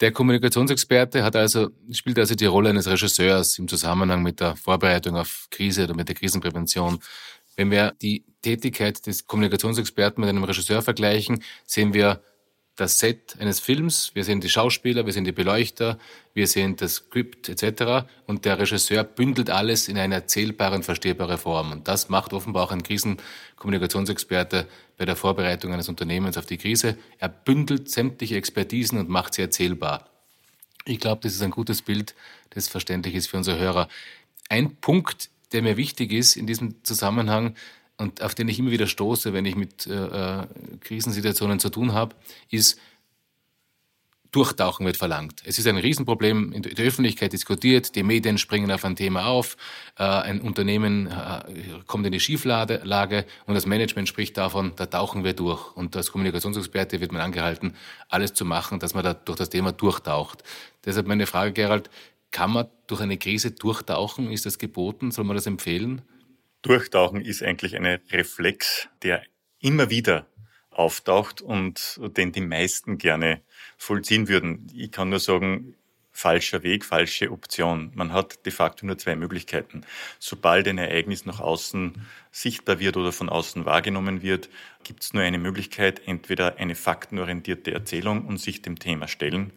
Der 0.01 0.13
Kommunikationsexperte 0.13 1.23
hat 1.23 1.35
also, 1.35 1.71
spielt 1.91 2.19
also 2.19 2.33
die 2.33 2.45
Rolle 2.45 2.69
eines 2.69 2.87
Regisseurs 2.87 3.59
im 3.59 3.67
Zusammenhang 3.67 4.23
mit 4.23 4.39
der 4.39 4.55
Vorbereitung 4.55 5.17
auf 5.17 5.47
Krise 5.51 5.83
oder 5.83 5.93
mit 5.93 6.07
der 6.07 6.15
Krisenprävention. 6.15 6.99
Wenn 7.57 7.69
wir 7.69 7.93
die 8.01 8.23
Tätigkeit 8.41 9.05
des 9.05 9.27
Kommunikationsexperten 9.27 10.21
mit 10.21 10.29
einem 10.29 10.45
Regisseur 10.45 10.81
vergleichen, 10.81 11.43
sehen 11.65 11.93
wir 11.93 12.21
das 12.77 12.97
Set 12.97 13.35
eines 13.39 13.59
Films, 13.59 14.11
wir 14.13 14.23
sehen 14.23 14.39
die 14.39 14.47
Schauspieler, 14.47 15.05
wir 15.05 15.11
sehen 15.11 15.25
die 15.25 15.33
Beleuchter, 15.33 15.97
wir 16.33 16.47
sehen 16.47 16.77
das 16.77 16.95
Skript 16.95 17.49
etc. 17.49 18.07
Und 18.25 18.45
der 18.45 18.57
Regisseur 18.57 19.03
bündelt 19.03 19.49
alles 19.49 19.89
in 19.89 19.97
eine 19.97 20.15
erzählbare 20.15 20.75
und 20.75 20.85
verstehbare 20.85 21.37
Form. 21.37 21.73
Und 21.73 21.89
das 21.89 22.07
macht 22.07 22.31
offenbar 22.31 22.63
auch 22.63 22.71
ein 22.71 22.83
Krisenkommunikationsexperte 22.83 24.65
bei 24.99 25.05
der 25.05 25.15
Vorbereitung 25.15 25.73
eines 25.73 25.87
Unternehmens 25.87 26.37
auf 26.37 26.45
die 26.45 26.57
Krise. 26.57 26.97
Er 27.17 27.29
bündelt 27.29 27.89
sämtliche 27.89 28.35
Expertisen 28.35 28.99
und 28.99 29.09
macht 29.09 29.33
sie 29.33 29.41
erzählbar. 29.41 30.09
Ich 30.85 30.99
glaube, 30.99 31.21
das 31.23 31.33
ist 31.33 31.41
ein 31.41 31.51
gutes 31.51 31.81
Bild, 31.81 32.15
das 32.51 32.67
verständlich 32.67 33.15
ist 33.15 33.27
für 33.27 33.37
unsere 33.37 33.57
Hörer. 33.57 33.87
Ein 34.49 34.75
Punkt, 34.75 35.29
der 35.53 35.61
mir 35.61 35.77
wichtig 35.77 36.11
ist 36.11 36.35
in 36.35 36.45
diesem 36.45 36.83
Zusammenhang, 36.83 37.55
und 37.97 38.21
auf 38.21 38.33
den 38.33 38.47
ich 38.47 38.59
immer 38.59 38.71
wieder 38.71 38.87
stoße, 38.87 39.33
wenn 39.33 39.45
ich 39.45 39.55
mit 39.55 39.85
äh, 39.87 39.93
äh, 40.41 40.47
Krisensituationen 40.81 41.59
zu 41.59 41.69
tun 41.69 41.93
habe, 41.93 42.15
ist 42.49 42.79
Durchtauchen 44.31 44.85
wird 44.85 44.97
verlangt. 44.97 45.41
Es 45.43 45.57
ist 45.57 45.67
ein 45.67 45.77
Riesenproblem, 45.77 46.51
in 46.51 46.61
der 46.61 46.85
Öffentlichkeit 46.85 47.33
diskutiert, 47.33 47.95
die 47.95 48.03
Medien 48.03 48.37
springen 48.37 48.71
auf 48.71 48.85
ein 48.85 48.95
Thema 48.95 49.25
auf, 49.25 49.57
äh, 49.97 50.03
ein 50.03 50.41
Unternehmen 50.41 51.07
äh, 51.07 51.41
kommt 51.87 52.05
in 52.05 52.11
die 52.11 52.19
Schieflage 52.19 53.25
und 53.47 53.55
das 53.55 53.65
Management 53.65 54.07
spricht 54.07 54.37
davon, 54.37 54.73
da 54.75 54.85
tauchen 54.85 55.23
wir 55.23 55.33
durch. 55.33 55.75
Und 55.75 55.95
als 55.95 56.11
Kommunikationsexperte 56.11 57.01
wird 57.01 57.11
man 57.11 57.21
angehalten, 57.21 57.75
alles 58.07 58.33
zu 58.33 58.45
machen, 58.45 58.79
dass 58.79 58.93
man 58.93 59.03
da 59.03 59.15
durch 59.15 59.39
das 59.39 59.49
Thema 59.49 59.71
durchtaucht. 59.71 60.43
Deshalb 60.85 61.07
meine 61.07 61.25
Frage, 61.25 61.51
Gerald, 61.51 61.89
kann 62.29 62.51
man 62.51 62.67
durch 62.85 63.01
eine 63.01 63.17
Krise 63.17 63.51
durchtauchen? 63.51 64.31
Ist 64.31 64.45
das 64.45 64.59
geboten? 64.59 65.09
Soll 65.09 65.25
man 65.25 65.35
das 65.35 65.47
empfehlen? 65.47 66.03
Durchtauchen 66.61 67.21
ist 67.21 67.41
eigentlich 67.41 67.75
ein 67.75 67.85
Reflex, 68.11 68.89
der 69.01 69.23
immer 69.59 69.89
wieder 69.89 70.27
auftaucht 70.69 71.41
und 71.41 71.99
den 72.15 72.31
die 72.31 72.41
meisten 72.41 72.97
gerne 72.97 73.41
vollziehen 73.79 74.27
würden. 74.27 74.67
Ich 74.75 74.91
kann 74.91 75.09
nur 75.09 75.19
sagen, 75.19 75.73
falscher 76.11 76.63
Weg, 76.63 76.83
falsche 76.83 77.31
Option. 77.31 77.91
Man 77.95 78.11
hat 78.11 78.45
de 78.45 78.51
facto 78.51 78.85
nur 78.85 78.97
zwei 78.97 79.15
Möglichkeiten. 79.15 79.81
Sobald 80.19 80.67
ein 80.67 80.77
Ereignis 80.77 81.25
nach 81.25 81.39
außen 81.39 82.05
sichtbar 82.31 82.79
wird 82.79 82.97
oder 82.97 83.11
von 83.11 83.29
außen 83.29 83.65
wahrgenommen 83.65 84.21
wird, 84.21 84.49
gibt 84.83 85.03
es 85.03 85.13
nur 85.13 85.23
eine 85.23 85.39
Möglichkeit, 85.39 86.01
entweder 86.05 86.57
eine 86.57 86.75
faktenorientierte 86.75 87.71
Erzählung 87.71 88.25
und 88.25 88.37
sich 88.37 88.61
dem 88.61 88.77
Thema 88.77 89.07
stellen 89.07 89.53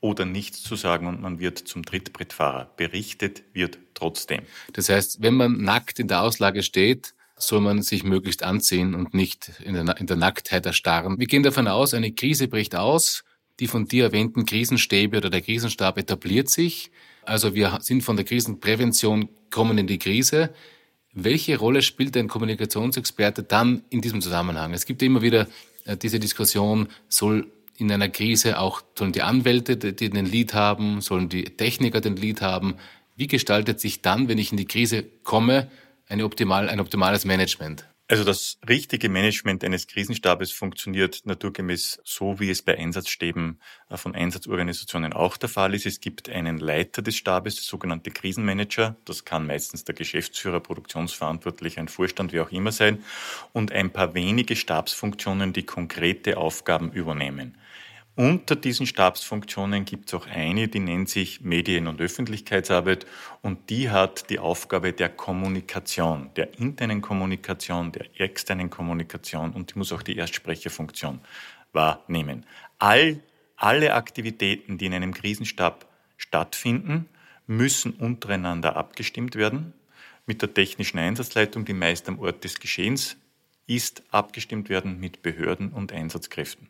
oder 0.00 0.24
nichts 0.24 0.62
zu 0.62 0.76
sagen 0.76 1.06
und 1.08 1.20
man 1.20 1.40
wird 1.40 1.58
zum 1.58 1.84
Trittbrettfahrer. 1.84 2.70
Berichtet 2.76 3.42
wird 3.52 3.78
trotzdem. 3.94 4.42
Das 4.72 4.88
heißt, 4.88 5.20
wenn 5.20 5.34
man 5.34 5.62
nackt 5.62 5.98
in 5.98 6.08
der 6.08 6.22
Auslage 6.22 6.62
steht, 6.62 7.14
soll 7.36 7.60
man 7.60 7.82
sich 7.82 8.04
möglichst 8.04 8.44
anziehen 8.44 8.94
und 8.94 9.14
nicht 9.14 9.50
in 9.64 9.74
der, 9.74 9.96
in 9.98 10.06
der 10.06 10.16
Nacktheit 10.16 10.66
erstarren. 10.66 11.18
Wir 11.18 11.26
gehen 11.26 11.42
davon 11.42 11.66
aus, 11.66 11.92
eine 11.92 12.12
Krise 12.12 12.46
bricht 12.46 12.76
aus. 12.76 13.24
Die 13.60 13.68
von 13.68 13.86
dir 13.86 14.04
erwähnten 14.04 14.46
Krisenstäbe 14.46 15.16
oder 15.16 15.30
der 15.30 15.40
Krisenstab 15.40 15.98
etabliert 15.98 16.48
sich. 16.50 16.90
Also 17.22 17.54
wir 17.54 17.78
sind 17.80 18.02
von 18.02 18.16
der 18.16 18.24
Krisenprävention 18.24 19.28
kommen 19.50 19.78
in 19.78 19.86
die 19.86 19.98
Krise. 19.98 20.50
Welche 21.12 21.58
Rolle 21.58 21.82
spielt 21.82 22.16
ein 22.16 22.28
Kommunikationsexperte 22.28 23.44
dann 23.44 23.84
in 23.90 24.00
diesem 24.00 24.20
Zusammenhang? 24.20 24.74
Es 24.74 24.84
gibt 24.84 25.02
immer 25.02 25.22
wieder 25.22 25.46
äh, 25.84 25.96
diese 25.96 26.18
Diskussion, 26.18 26.88
soll 27.08 27.46
in 27.76 27.90
einer 27.90 28.08
Krise 28.08 28.58
auch, 28.58 28.82
sollen 28.98 29.12
die 29.12 29.22
Anwälte 29.22 29.76
die 29.76 30.10
den 30.10 30.26
Lead 30.26 30.54
haben, 30.54 31.00
sollen 31.00 31.28
die 31.28 31.44
Techniker 31.44 32.00
den 32.00 32.16
Lead 32.16 32.40
haben? 32.40 32.74
Wie 33.16 33.28
gestaltet 33.28 33.80
sich 33.80 34.02
dann, 34.02 34.28
wenn 34.28 34.38
ich 34.38 34.50
in 34.50 34.58
die 34.58 34.66
Krise 34.66 35.04
komme, 35.22 35.70
eine 36.08 36.24
optimal, 36.24 36.68
ein 36.68 36.80
optimales 36.80 37.24
Management? 37.24 37.86
Also 38.06 38.22
das 38.22 38.58
richtige 38.68 39.08
Management 39.08 39.64
eines 39.64 39.86
Krisenstabes 39.86 40.52
funktioniert 40.52 41.22
naturgemäß 41.24 42.02
so, 42.04 42.38
wie 42.38 42.50
es 42.50 42.60
bei 42.60 42.76
Einsatzstäben 42.76 43.58
äh, 43.88 43.96
von 43.96 44.14
Einsatzorganisationen 44.14 45.14
auch 45.14 45.38
der 45.38 45.48
Fall 45.48 45.74
ist. 45.74 45.86
Es 45.86 46.00
gibt 46.00 46.28
einen 46.28 46.58
Leiter 46.58 47.00
des 47.00 47.16
Stabes, 47.16 47.54
der 47.54 47.64
sogenannte 47.64 48.10
Krisenmanager. 48.10 48.96
Das 49.06 49.24
kann 49.24 49.46
meistens 49.46 49.84
der 49.84 49.94
Geschäftsführer, 49.94 50.60
Produktionsverantwortlicher, 50.60 51.80
ein 51.80 51.88
Vorstand, 51.88 52.34
wie 52.34 52.40
auch 52.40 52.52
immer 52.52 52.72
sein. 52.72 53.02
Und 53.54 53.72
ein 53.72 53.90
paar 53.90 54.12
wenige 54.12 54.54
Stabsfunktionen, 54.54 55.54
die 55.54 55.62
konkrete 55.62 56.36
Aufgaben 56.36 56.92
übernehmen. 56.92 57.56
Unter 58.16 58.54
diesen 58.54 58.86
Stabsfunktionen 58.86 59.84
gibt 59.84 60.06
es 60.06 60.14
auch 60.14 60.28
eine, 60.28 60.68
die 60.68 60.78
nennt 60.78 61.08
sich 61.08 61.40
Medien- 61.40 61.88
und 61.88 62.00
Öffentlichkeitsarbeit. 62.00 63.06
Und 63.42 63.70
die 63.70 63.90
hat 63.90 64.30
die 64.30 64.38
Aufgabe 64.38 64.92
der 64.92 65.08
Kommunikation, 65.08 66.30
der 66.36 66.56
internen 66.60 67.00
Kommunikation, 67.00 67.90
der 67.90 68.06
externen 68.20 68.70
Kommunikation. 68.70 69.50
Und 69.52 69.74
die 69.74 69.78
muss 69.78 69.92
auch 69.92 70.02
die 70.02 70.16
Erstsprecherfunktion 70.16 71.18
wahrnehmen. 71.72 72.46
All, 72.78 73.18
alle 73.56 73.94
Aktivitäten, 73.94 74.78
die 74.78 74.86
in 74.86 74.94
einem 74.94 75.12
Krisenstab 75.12 75.84
stattfinden, 76.16 77.08
müssen 77.48 77.94
untereinander 77.94 78.76
abgestimmt 78.76 79.34
werden. 79.34 79.72
Mit 80.24 80.40
der 80.40 80.54
technischen 80.54 81.00
Einsatzleitung, 81.00 81.64
die 81.64 81.74
meist 81.74 82.08
am 82.08 82.20
Ort 82.20 82.44
des 82.44 82.60
Geschehens 82.60 83.16
ist 83.66 84.02
abgestimmt 84.10 84.68
werden 84.68 85.00
mit 85.00 85.22
Behörden 85.22 85.70
und 85.70 85.92
Einsatzkräften. 85.92 86.68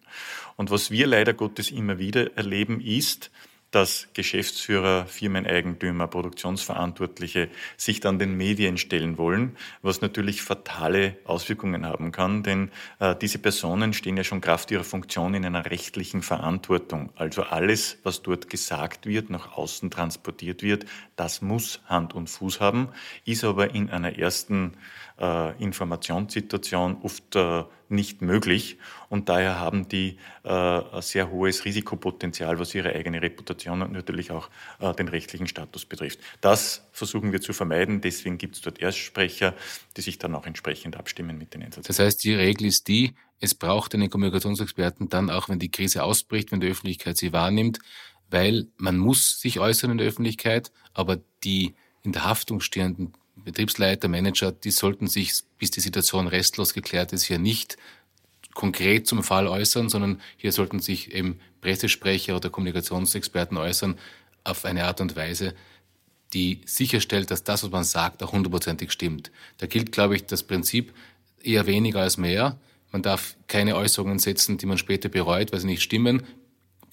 Und 0.56 0.70
was 0.70 0.90
wir 0.90 1.06
leider 1.06 1.34
Gottes 1.34 1.70
immer 1.70 1.98
wieder 1.98 2.36
erleben, 2.36 2.80
ist, 2.80 3.30
dass 3.74 4.06
Geschäftsführer, 4.14 5.06
Firmeneigentümer, 5.06 6.06
Produktionsverantwortliche 6.06 7.48
sich 7.76 7.98
dann 7.98 8.20
den 8.20 8.36
Medien 8.36 8.78
stellen 8.78 9.18
wollen, 9.18 9.56
was 9.82 10.00
natürlich 10.00 10.42
fatale 10.42 11.16
Auswirkungen 11.24 11.84
haben 11.84 12.12
kann, 12.12 12.44
denn 12.44 12.70
äh, 13.00 13.16
diese 13.16 13.38
Personen 13.38 13.92
stehen 13.92 14.16
ja 14.16 14.22
schon 14.22 14.40
Kraft 14.40 14.70
ihrer 14.70 14.84
Funktion 14.84 15.34
in 15.34 15.44
einer 15.44 15.66
rechtlichen 15.66 16.22
Verantwortung. 16.22 17.10
Also 17.16 17.42
alles, 17.42 17.98
was 18.04 18.22
dort 18.22 18.48
gesagt 18.48 19.06
wird, 19.06 19.28
nach 19.28 19.56
außen 19.56 19.90
transportiert 19.90 20.62
wird, 20.62 20.86
das 21.16 21.42
muss 21.42 21.80
Hand 21.86 22.14
und 22.14 22.30
Fuß 22.30 22.60
haben, 22.60 22.90
ist 23.24 23.42
aber 23.42 23.74
in 23.74 23.90
einer 23.90 24.16
ersten 24.16 24.74
äh, 25.18 25.62
Informationssituation 25.62 26.98
oft 27.02 27.36
äh, 27.36 27.64
nicht 27.88 28.22
möglich. 28.22 28.78
Und 29.08 29.28
daher 29.28 29.58
haben 29.58 29.88
die 29.88 30.18
äh, 30.42 30.48
ein 30.48 31.02
sehr 31.02 31.30
hohes 31.30 31.64
Risikopotenzial, 31.64 32.58
was 32.58 32.74
ihre 32.74 32.94
eigene 32.94 33.22
Reputation 33.22 33.82
und 33.82 33.92
natürlich 33.92 34.30
auch 34.30 34.50
äh, 34.80 34.92
den 34.94 35.08
rechtlichen 35.08 35.46
Status 35.46 35.84
betrifft. 35.84 36.18
Das 36.40 36.88
versuchen 36.92 37.32
wir 37.32 37.40
zu 37.40 37.52
vermeiden. 37.52 38.00
Deswegen 38.00 38.38
gibt 38.38 38.56
es 38.56 38.62
dort 38.62 38.80
Erstsprecher, 38.80 39.54
die 39.96 40.00
sich 40.00 40.18
dann 40.18 40.34
auch 40.34 40.46
entsprechend 40.46 40.96
abstimmen 40.96 41.38
mit 41.38 41.54
den 41.54 41.62
Einsätzen. 41.62 41.86
Das 41.86 41.98
heißt, 41.98 42.24
die 42.24 42.34
Regel 42.34 42.66
ist 42.66 42.88
die, 42.88 43.14
es 43.40 43.54
braucht 43.54 43.94
einen 43.94 44.10
Kommunikationsexperten 44.10 45.08
dann 45.08 45.30
auch, 45.30 45.48
wenn 45.48 45.58
die 45.58 45.70
Krise 45.70 46.02
ausbricht, 46.02 46.50
wenn 46.50 46.60
die 46.60 46.68
Öffentlichkeit 46.68 47.16
sie 47.16 47.32
wahrnimmt, 47.32 47.78
weil 48.30 48.66
man 48.76 48.96
muss 48.96 49.40
sich 49.40 49.60
äußern 49.60 49.92
in 49.92 49.98
der 49.98 50.08
Öffentlichkeit, 50.08 50.72
aber 50.92 51.18
die 51.44 51.74
in 52.02 52.12
der 52.12 52.24
Haftung 52.24 52.60
stehenden 52.60 53.12
Betriebsleiter, 53.36 54.08
Manager, 54.08 54.52
die 54.52 54.70
sollten 54.70 55.06
sich, 55.06 55.32
bis 55.58 55.70
die 55.70 55.80
Situation 55.80 56.26
restlos 56.28 56.74
geklärt 56.74 57.12
ist, 57.12 57.24
hier 57.24 57.38
nicht 57.38 57.76
konkret 58.54 59.06
zum 59.06 59.22
Fall 59.22 59.48
äußern, 59.48 59.88
sondern 59.88 60.20
hier 60.36 60.52
sollten 60.52 60.78
sich 60.78 61.12
eben 61.12 61.40
Pressesprecher 61.60 62.36
oder 62.36 62.50
Kommunikationsexperten 62.50 63.56
äußern 63.56 63.98
auf 64.44 64.64
eine 64.64 64.84
Art 64.84 65.00
und 65.00 65.16
Weise, 65.16 65.54
die 66.32 66.60
sicherstellt, 66.64 67.30
dass 67.30 67.44
das, 67.44 67.62
was 67.64 67.70
man 67.70 67.84
sagt, 67.84 68.22
auch 68.22 68.32
hundertprozentig 68.32 68.92
stimmt. 68.92 69.30
Da 69.58 69.66
gilt, 69.66 69.92
glaube 69.92 70.16
ich, 70.16 70.26
das 70.26 70.42
Prinzip 70.42 70.92
eher 71.42 71.66
weniger 71.66 72.00
als 72.00 72.16
mehr. 72.16 72.58
Man 72.90 73.02
darf 73.02 73.36
keine 73.46 73.76
Äußerungen 73.76 74.18
setzen, 74.18 74.58
die 74.58 74.66
man 74.66 74.78
später 74.78 75.08
bereut, 75.08 75.52
weil 75.52 75.60
sie 75.60 75.66
nicht 75.66 75.82
stimmen. 75.82 76.24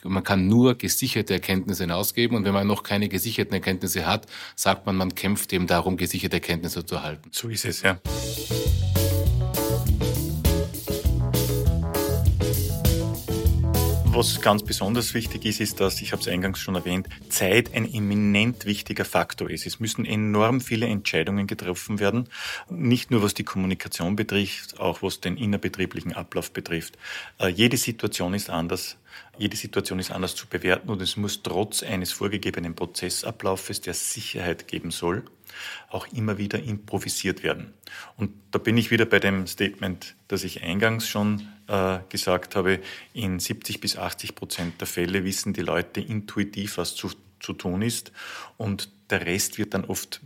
Man 0.04 0.24
kann 0.24 0.48
nur 0.48 0.76
gesicherte 0.76 1.34
Erkenntnisse 1.34 1.84
hinausgeben 1.84 2.36
und 2.36 2.44
wenn 2.44 2.54
man 2.54 2.66
noch 2.66 2.84
keine 2.84 3.08
gesicherten 3.08 3.54
Erkenntnisse 3.54 4.06
hat, 4.06 4.26
sagt 4.56 4.86
man, 4.86 4.96
man 4.96 5.14
kämpft 5.14 5.54
eben 5.54 5.68
darum, 5.68 5.98
gesicherte 5.98 6.38
Erkenntnisse 6.38 6.86
zu 6.86 6.96
erhalten. 6.96 7.30
So 7.32 7.50
ist 7.50 7.66
es, 7.66 7.82
ja. 7.84 8.00
Was 14.14 14.42
ganz 14.42 14.62
besonders 14.64 15.14
wichtig 15.14 15.46
ist, 15.46 15.62
ist, 15.62 15.80
dass, 15.80 16.02
ich 16.02 16.12
habe 16.12 16.22
es 16.22 16.28
eingangs 16.28 16.60
schon 16.60 16.76
erwähnt, 16.76 17.08
Zeit 17.30 17.74
ein 17.74 17.92
eminent 17.92 18.66
wichtiger 18.66 19.06
Faktor 19.06 19.50
ist. 19.50 19.66
Es 19.66 19.80
müssen 19.80 20.04
enorm 20.04 20.60
viele 20.60 20.86
Entscheidungen 20.88 21.48
getroffen 21.48 22.00
werden, 22.00 22.28
nicht 22.70 23.10
nur 23.10 23.24
was 23.24 23.34
die 23.34 23.46
Kommunikation 23.46 24.18
betrifft, 24.18 24.82
auch 24.82 25.02
was 25.02 25.22
den 25.22 25.38
innerbetrieblichen 25.38 26.12
Ablauf 26.12 26.52
betrifft. 26.52 26.98
Äh, 27.40 27.48
jede 27.48 27.78
Situation 27.78 28.34
ist 28.34 28.50
anders. 28.50 28.98
Jede 29.42 29.58
Situation 29.58 29.98
ist 29.98 30.12
anders 30.12 30.36
zu 30.36 30.46
bewerten 30.46 30.92
und 30.92 31.02
es 31.02 31.18
muss 31.18 31.42
trotz 31.42 31.82
eines 31.82 32.12
vorgegebenen 32.12 32.76
Prozessablaufes, 32.76 33.82
der 33.82 33.96
Sicherheit 33.96 34.68
geben 34.68 34.92
soll, 34.92 35.24
auch 35.90 36.06
immer 36.14 36.38
wieder 36.38 36.62
improvisiert 36.62 37.42
werden. 37.42 37.74
Und 38.18 38.34
da 38.52 38.60
bin 38.60 38.78
ich 38.78 38.92
wieder 38.92 39.06
bei 39.06 39.18
dem 39.18 39.48
Statement, 39.48 40.16
das 40.28 40.44
ich 40.44 40.62
eingangs 40.62 41.08
schon 41.08 41.48
äh, 41.68 41.98
gesagt 42.10 42.56
habe. 42.56 42.82
In 43.14 43.40
70 43.40 43.82
bis 43.82 43.98
80 43.98 44.36
Prozent 44.36 44.80
der 44.80 44.86
Fälle 44.86 45.24
wissen 45.24 45.54
die 45.54 45.62
Leute 45.62 46.02
intuitiv, 46.02 46.78
was 46.78 46.94
zu, 46.94 47.10
zu 47.40 47.54
tun 47.54 47.82
ist. 47.82 48.12
Und 48.58 48.92
der 49.10 49.26
Rest 49.26 49.58
wird 49.58 49.74
dann 49.74 49.86
oft 49.86 50.22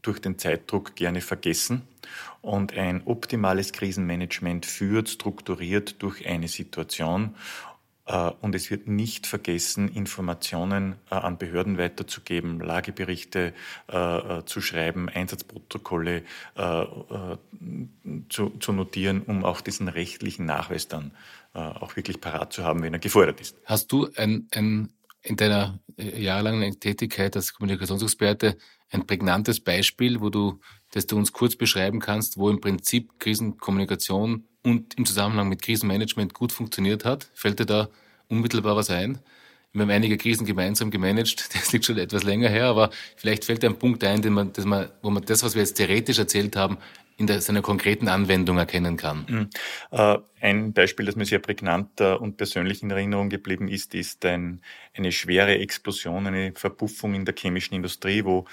durch 0.00 0.18
den 0.18 0.38
Zeitdruck 0.38 0.96
gerne 0.96 1.20
vergessen. 1.20 1.82
Und 2.40 2.72
ein 2.72 3.02
optimales 3.04 3.72
Krisenmanagement 3.72 4.64
führt 4.64 5.10
strukturiert 5.10 5.96
durch 6.02 6.26
eine 6.26 6.48
Situation 6.48 7.34
und 8.40 8.54
es 8.54 8.70
wird 8.70 8.86
nicht 8.86 9.26
vergessen, 9.26 9.88
Informationen 9.88 10.94
äh, 11.10 11.16
an 11.16 11.38
Behörden 11.38 11.76
weiterzugeben, 11.76 12.60
Lageberichte 12.60 13.52
äh, 13.88 14.42
zu 14.44 14.60
schreiben, 14.60 15.08
Einsatzprotokolle 15.08 16.22
zu, 18.28 18.50
zu 18.50 18.72
notieren, 18.72 19.22
um 19.22 19.44
auch 19.44 19.60
diesen 19.60 19.88
rechtlichen 19.88 20.46
Nachweis 20.46 20.88
dann 20.88 21.12
auch 21.52 21.96
wirklich 21.96 22.20
parat 22.20 22.52
zu 22.52 22.64
haben, 22.64 22.82
wenn 22.82 22.92
er 22.92 22.98
gefordert 22.98 23.40
ist. 23.40 23.56
Hast 23.64 23.90
du 23.90 24.08
ein, 24.16 24.46
ein, 24.52 24.92
in 25.22 25.36
deiner 25.36 25.78
jahrelangen 25.96 26.78
Tätigkeit 26.80 27.34
als 27.34 27.54
Kommunikationsexperte 27.54 28.56
ein 28.90 29.06
prägnantes 29.06 29.60
Beispiel, 29.60 30.20
wo 30.20 30.30
du, 30.30 30.60
das 30.92 31.06
du 31.06 31.16
uns 31.16 31.32
kurz 31.32 31.56
beschreiben 31.56 32.00
kannst, 32.00 32.36
wo 32.36 32.50
im 32.50 32.60
Prinzip 32.60 33.18
Krisenkommunikation 33.18 34.44
und 34.66 34.94
im 34.98 35.06
Zusammenhang 35.06 35.48
mit 35.48 35.62
Krisenmanagement 35.62 36.34
gut 36.34 36.50
funktioniert 36.50 37.04
hat? 37.04 37.30
Fällt 37.34 37.60
dir 37.60 37.66
da 37.66 37.88
unmittelbar 38.28 38.74
was 38.74 38.90
ein? 38.90 39.20
Wir 39.72 39.82
haben 39.82 39.90
einige 39.90 40.16
Krisen 40.16 40.44
gemeinsam 40.44 40.90
gemanagt. 40.90 41.50
Das 41.52 41.72
liegt 41.72 41.84
schon 41.84 41.98
etwas 41.98 42.24
länger 42.24 42.48
her, 42.48 42.64
aber 42.64 42.90
vielleicht 43.16 43.44
fällt 43.44 43.64
ein 43.64 43.78
Punkt 43.78 44.02
ein, 44.02 44.22
den 44.22 44.32
man, 44.32 44.52
man, 44.64 44.88
wo 45.02 45.10
man 45.10 45.24
das, 45.24 45.44
was 45.44 45.54
wir 45.54 45.62
jetzt 45.62 45.74
theoretisch 45.74 46.18
erzählt 46.18 46.56
haben, 46.56 46.78
in 47.16 47.28
der, 47.28 47.40
seiner 47.40 47.62
konkreten 47.62 48.08
Anwendung 48.08 48.58
erkennen 48.58 48.96
kann. 48.96 49.24
Mhm. 49.28 49.50
Äh, 49.90 50.18
ein 50.40 50.72
Beispiel, 50.72 51.06
das 51.06 51.16
mir 51.16 51.24
sehr 51.24 51.38
prägnant 51.38 52.00
äh, 52.00 52.14
und 52.14 52.36
persönlich 52.36 52.82
in 52.82 52.90
Erinnerung 52.90 53.30
geblieben 53.30 53.68
ist, 53.68 53.94
ist 53.94 54.24
ein, 54.24 54.60
eine 54.94 55.12
schwere 55.12 55.58
Explosion, 55.58 56.26
eine 56.26 56.52
Verpuffung 56.54 57.14
in 57.14 57.24
der 57.24 57.34
chemischen 57.38 57.74
Industrie, 57.74 58.24
wo 58.24 58.46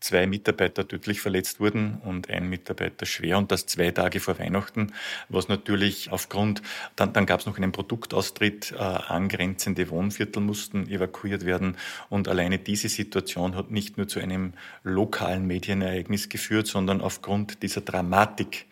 zwei 0.00 0.26
Mitarbeiter 0.26 0.86
tödlich 0.86 1.20
verletzt 1.20 1.60
wurden 1.60 2.00
und 2.04 2.30
ein 2.30 2.48
Mitarbeiter 2.48 3.06
schwer 3.06 3.38
und 3.38 3.52
das 3.52 3.66
zwei 3.66 3.90
Tage 3.90 4.20
vor 4.20 4.38
Weihnachten, 4.38 4.92
was 5.28 5.48
natürlich 5.48 6.10
aufgrund, 6.10 6.62
dann, 6.96 7.12
dann 7.12 7.26
gab 7.26 7.40
es 7.40 7.46
noch 7.46 7.56
einen 7.56 7.72
Produktaustritt, 7.72 8.72
äh, 8.72 8.78
angrenzende 8.78 9.90
Wohnviertel 9.90 10.42
mussten 10.42 10.88
evakuiert 10.88 11.44
werden 11.44 11.76
und 12.08 12.28
alleine 12.28 12.58
diese 12.58 12.88
Situation 12.88 13.54
hat 13.54 13.70
nicht 13.70 13.98
nur 13.98 14.08
zu 14.08 14.20
einem 14.20 14.54
lokalen 14.82 15.46
Medienereignis 15.46 16.28
geführt, 16.28 16.66
sondern 16.66 17.00
aufgrund 17.00 17.62
dieser 17.62 17.82
Dramatik 17.82 18.66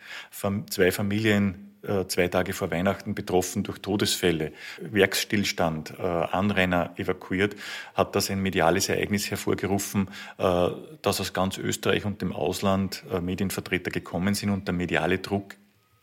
zwei 0.69 0.91
Familien 0.91 1.68
zwei 2.07 2.27
Tage 2.27 2.53
vor 2.53 2.71
Weihnachten 2.71 3.15
betroffen 3.15 3.63
durch 3.63 3.79
Todesfälle, 3.79 4.51
Werksstillstand, 4.81 5.93
äh, 5.97 6.01
Anrainer 6.01 6.93
evakuiert, 6.97 7.55
hat 7.93 8.15
das 8.15 8.29
ein 8.29 8.41
mediales 8.41 8.89
Ereignis 8.89 9.31
hervorgerufen, 9.31 10.09
äh, 10.37 10.69
dass 11.01 11.21
aus 11.21 11.33
ganz 11.33 11.57
Österreich 11.57 12.05
und 12.05 12.21
dem 12.21 12.33
Ausland 12.33 13.03
Medienvertreter 13.21 13.91
gekommen 13.91 14.33
sind 14.33 14.49
und 14.49 14.67
der 14.67 14.73
mediale 14.73 15.19
Druck 15.19 15.55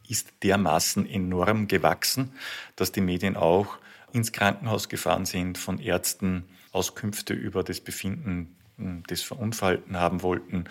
ist 0.09 0.33
dermaßen 0.43 1.09
enorm 1.09 1.69
gewachsen, 1.69 2.33
dass 2.77 2.93
die 2.93 3.01
Medien 3.01 3.37
auch 3.37 3.79
ins 4.13 4.33
Krankenhaus 4.33 4.89
gefahren 4.89 5.27
sind, 5.27 5.59
von 5.59 5.79
Ärzten 5.79 6.45
Auskünfte 6.73 7.35
über 7.35 7.63
das 7.63 7.81
Befinden 7.81 8.57
des 8.79 9.23
Verunfallten 9.23 9.99
haben 9.99 10.23
wollten. 10.23 10.65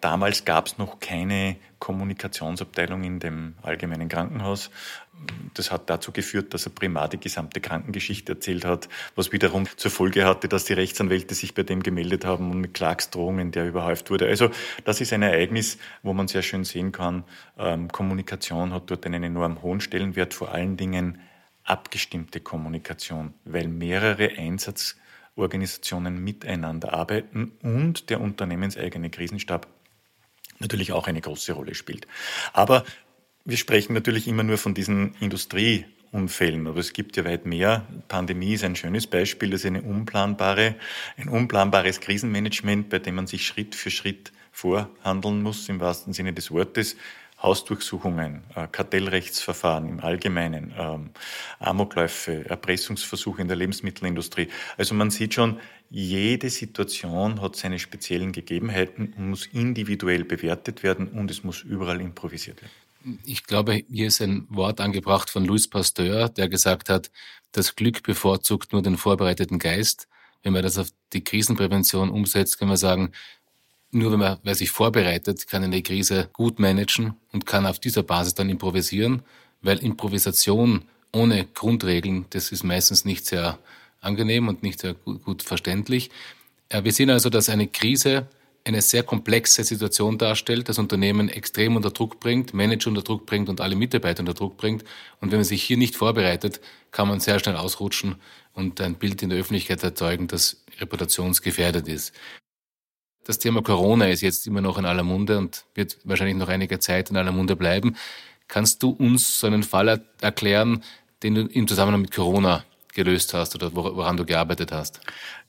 Damals 0.00 0.44
gab 0.44 0.66
es 0.66 0.78
noch 0.78 0.98
keine 0.98 1.56
Kommunikationsabteilung 1.78 3.04
in 3.04 3.20
dem 3.20 3.54
allgemeinen 3.62 4.08
Krankenhaus. 4.08 4.70
Das 5.54 5.70
hat 5.70 5.88
dazu 5.88 6.10
geführt, 6.10 6.52
dass 6.52 6.66
er 6.66 6.72
primar 6.72 7.08
die 7.08 7.20
gesamte 7.20 7.60
Krankengeschichte 7.60 8.32
erzählt 8.32 8.64
hat, 8.64 8.88
was 9.14 9.30
wiederum 9.30 9.68
zur 9.76 9.92
Folge 9.92 10.24
hatte, 10.24 10.48
dass 10.48 10.64
die 10.64 10.72
Rechtsanwälte 10.72 11.36
sich 11.36 11.54
bei 11.54 11.62
dem 11.62 11.84
gemeldet 11.84 12.24
haben 12.24 12.50
und 12.50 12.60
mit 12.60 12.74
Klagsdrohungen 12.74 13.52
der 13.52 13.68
überhäuft 13.68 14.10
wurde. 14.10 14.26
Also 14.26 14.50
das 14.84 15.00
ist 15.00 15.12
ein 15.12 15.22
Ereignis, 15.22 15.78
wo 16.02 16.12
man 16.12 16.26
sehr 16.26 16.42
schön 16.42 16.64
sehen 16.64 16.90
kann, 16.90 17.22
ähm, 17.56 17.88
Kommunikation 17.88 18.72
hat 18.72 18.90
dort 18.90 19.06
einen 19.06 19.22
enorm 19.22 19.62
hohen 19.62 19.80
Stellenwert, 19.80 20.34
vor 20.34 20.50
allen 20.50 20.76
Dingen 20.76 21.20
abgestimmte 21.62 22.40
Kommunikation, 22.40 23.34
weil 23.44 23.68
mehrere 23.68 24.30
Einsatz 24.36 24.96
Organisationen 25.36 26.22
miteinander 26.22 26.92
arbeiten 26.92 27.52
und 27.62 28.10
der 28.10 28.20
unternehmenseigene 28.20 29.10
Krisenstab 29.10 29.66
natürlich 30.58 30.92
auch 30.92 31.06
eine 31.06 31.20
große 31.20 31.52
Rolle 31.52 31.74
spielt. 31.74 32.06
Aber 32.52 32.84
wir 33.44 33.56
sprechen 33.56 33.94
natürlich 33.94 34.28
immer 34.28 34.44
nur 34.44 34.58
von 34.58 34.74
diesen 34.74 35.14
Industrieunfällen, 35.20 36.66
aber 36.66 36.78
es 36.78 36.92
gibt 36.92 37.16
ja 37.16 37.24
weit 37.24 37.46
mehr. 37.46 37.86
Pandemie 38.08 38.54
ist 38.54 38.64
ein 38.64 38.76
schönes 38.76 39.06
Beispiel, 39.06 39.50
das 39.50 39.62
ist 39.62 39.66
eine 39.66 39.82
unplanbare, 39.82 40.76
ein 41.16 41.28
unplanbares 41.28 42.00
Krisenmanagement, 42.00 42.88
bei 42.88 42.98
dem 42.98 43.16
man 43.16 43.26
sich 43.26 43.46
Schritt 43.46 43.74
für 43.74 43.90
Schritt 43.90 44.32
vorhandeln 44.52 45.42
muss, 45.42 45.68
im 45.68 45.80
wahrsten 45.80 46.12
Sinne 46.12 46.32
des 46.32 46.50
Wortes. 46.50 46.96
Hausdurchsuchungen, 47.42 48.44
äh, 48.54 48.68
Kartellrechtsverfahren 48.68 49.88
im 49.88 50.00
Allgemeinen, 50.00 50.72
ähm, 50.78 51.10
Amokläufe, 51.58 52.48
Erpressungsversuche 52.48 53.42
in 53.42 53.48
der 53.48 53.56
Lebensmittelindustrie. 53.56 54.48
Also 54.76 54.94
man 54.94 55.10
sieht 55.10 55.34
schon, 55.34 55.58
jede 55.90 56.48
Situation 56.50 57.42
hat 57.42 57.56
seine 57.56 57.78
speziellen 57.78 58.32
Gegebenheiten 58.32 59.12
und 59.16 59.30
muss 59.30 59.46
individuell 59.46 60.24
bewertet 60.24 60.82
werden 60.82 61.08
und 61.08 61.30
es 61.30 61.44
muss 61.44 61.62
überall 61.62 62.00
improvisiert 62.00 62.62
werden. 62.62 63.18
Ich 63.24 63.44
glaube, 63.44 63.82
hier 63.90 64.06
ist 64.06 64.22
ein 64.22 64.46
Wort 64.48 64.80
angebracht 64.80 65.28
von 65.28 65.44
Louis 65.44 65.68
Pasteur, 65.68 66.28
der 66.28 66.48
gesagt 66.48 66.88
hat, 66.88 67.10
das 67.50 67.74
Glück 67.74 68.02
bevorzugt 68.04 68.72
nur 68.72 68.82
den 68.82 68.96
vorbereiteten 68.96 69.58
Geist. 69.58 70.08
Wenn 70.42 70.52
man 70.52 70.62
das 70.62 70.78
auf 70.78 70.88
die 71.12 71.22
Krisenprävention 71.22 72.10
umsetzt, 72.10 72.58
kann 72.58 72.68
man 72.68 72.76
sagen, 72.76 73.12
nur 73.92 74.12
wenn 74.12 74.18
man 74.18 74.38
wer 74.42 74.54
sich 74.54 74.70
vorbereitet, 74.70 75.46
kann 75.46 75.62
eine 75.62 75.82
Krise 75.82 76.28
gut 76.32 76.58
managen 76.58 77.14
und 77.32 77.46
kann 77.46 77.66
auf 77.66 77.78
dieser 77.78 78.02
Basis 78.02 78.34
dann 78.34 78.50
improvisieren, 78.50 79.22
weil 79.60 79.78
Improvisation 79.78 80.84
ohne 81.12 81.44
Grundregeln, 81.44 82.26
das 82.30 82.52
ist 82.52 82.64
meistens 82.64 83.04
nicht 83.04 83.26
sehr 83.26 83.58
angenehm 84.00 84.48
und 84.48 84.62
nicht 84.62 84.80
sehr 84.80 84.94
gut, 84.94 85.22
gut 85.22 85.42
verständlich. 85.42 86.10
Wir 86.70 86.92
sehen 86.92 87.10
also, 87.10 87.28
dass 87.28 87.50
eine 87.50 87.68
Krise 87.68 88.26
eine 88.64 88.80
sehr 88.80 89.02
komplexe 89.02 89.64
Situation 89.64 90.18
darstellt, 90.18 90.68
das 90.68 90.78
Unternehmen 90.78 91.28
extrem 91.28 91.76
unter 91.76 91.90
Druck 91.90 92.20
bringt, 92.20 92.54
Manager 92.54 92.88
unter 92.88 93.02
Druck 93.02 93.26
bringt 93.26 93.48
und 93.48 93.60
alle 93.60 93.74
Mitarbeiter 93.74 94.20
unter 94.20 94.34
Druck 94.34 94.56
bringt. 94.56 94.84
Und 95.20 95.32
wenn 95.32 95.38
man 95.38 95.44
sich 95.44 95.62
hier 95.62 95.76
nicht 95.76 95.96
vorbereitet, 95.96 96.60
kann 96.92 97.08
man 97.08 97.20
sehr 97.20 97.40
schnell 97.40 97.56
ausrutschen 97.56 98.16
und 98.54 98.80
ein 98.80 98.94
Bild 98.94 99.22
in 99.22 99.30
der 99.30 99.38
Öffentlichkeit 99.38 99.82
erzeugen, 99.82 100.28
das 100.28 100.62
reputationsgefährdet 100.80 101.88
ist. 101.88 102.12
Das 103.24 103.38
Thema 103.38 103.62
Corona 103.62 104.08
ist 104.08 104.20
jetzt 104.20 104.46
immer 104.46 104.60
noch 104.60 104.78
in 104.78 104.84
aller 104.84 105.04
Munde 105.04 105.38
und 105.38 105.64
wird 105.74 105.98
wahrscheinlich 106.04 106.36
noch 106.36 106.48
einige 106.48 106.78
Zeit 106.80 107.10
in 107.10 107.16
aller 107.16 107.32
Munde 107.32 107.54
bleiben. 107.54 107.96
Kannst 108.48 108.82
du 108.82 108.90
uns 108.90 109.38
so 109.38 109.46
einen 109.46 109.62
Fall 109.62 110.04
erklären, 110.20 110.82
den 111.22 111.34
du 111.34 111.42
im 111.42 111.68
Zusammenhang 111.68 112.02
mit 112.02 112.12
Corona 112.12 112.64
gelöst 112.92 113.32
hast 113.32 113.54
oder 113.54 113.74
woran 113.74 114.16
du 114.16 114.26
gearbeitet 114.26 114.72
hast? 114.72 115.00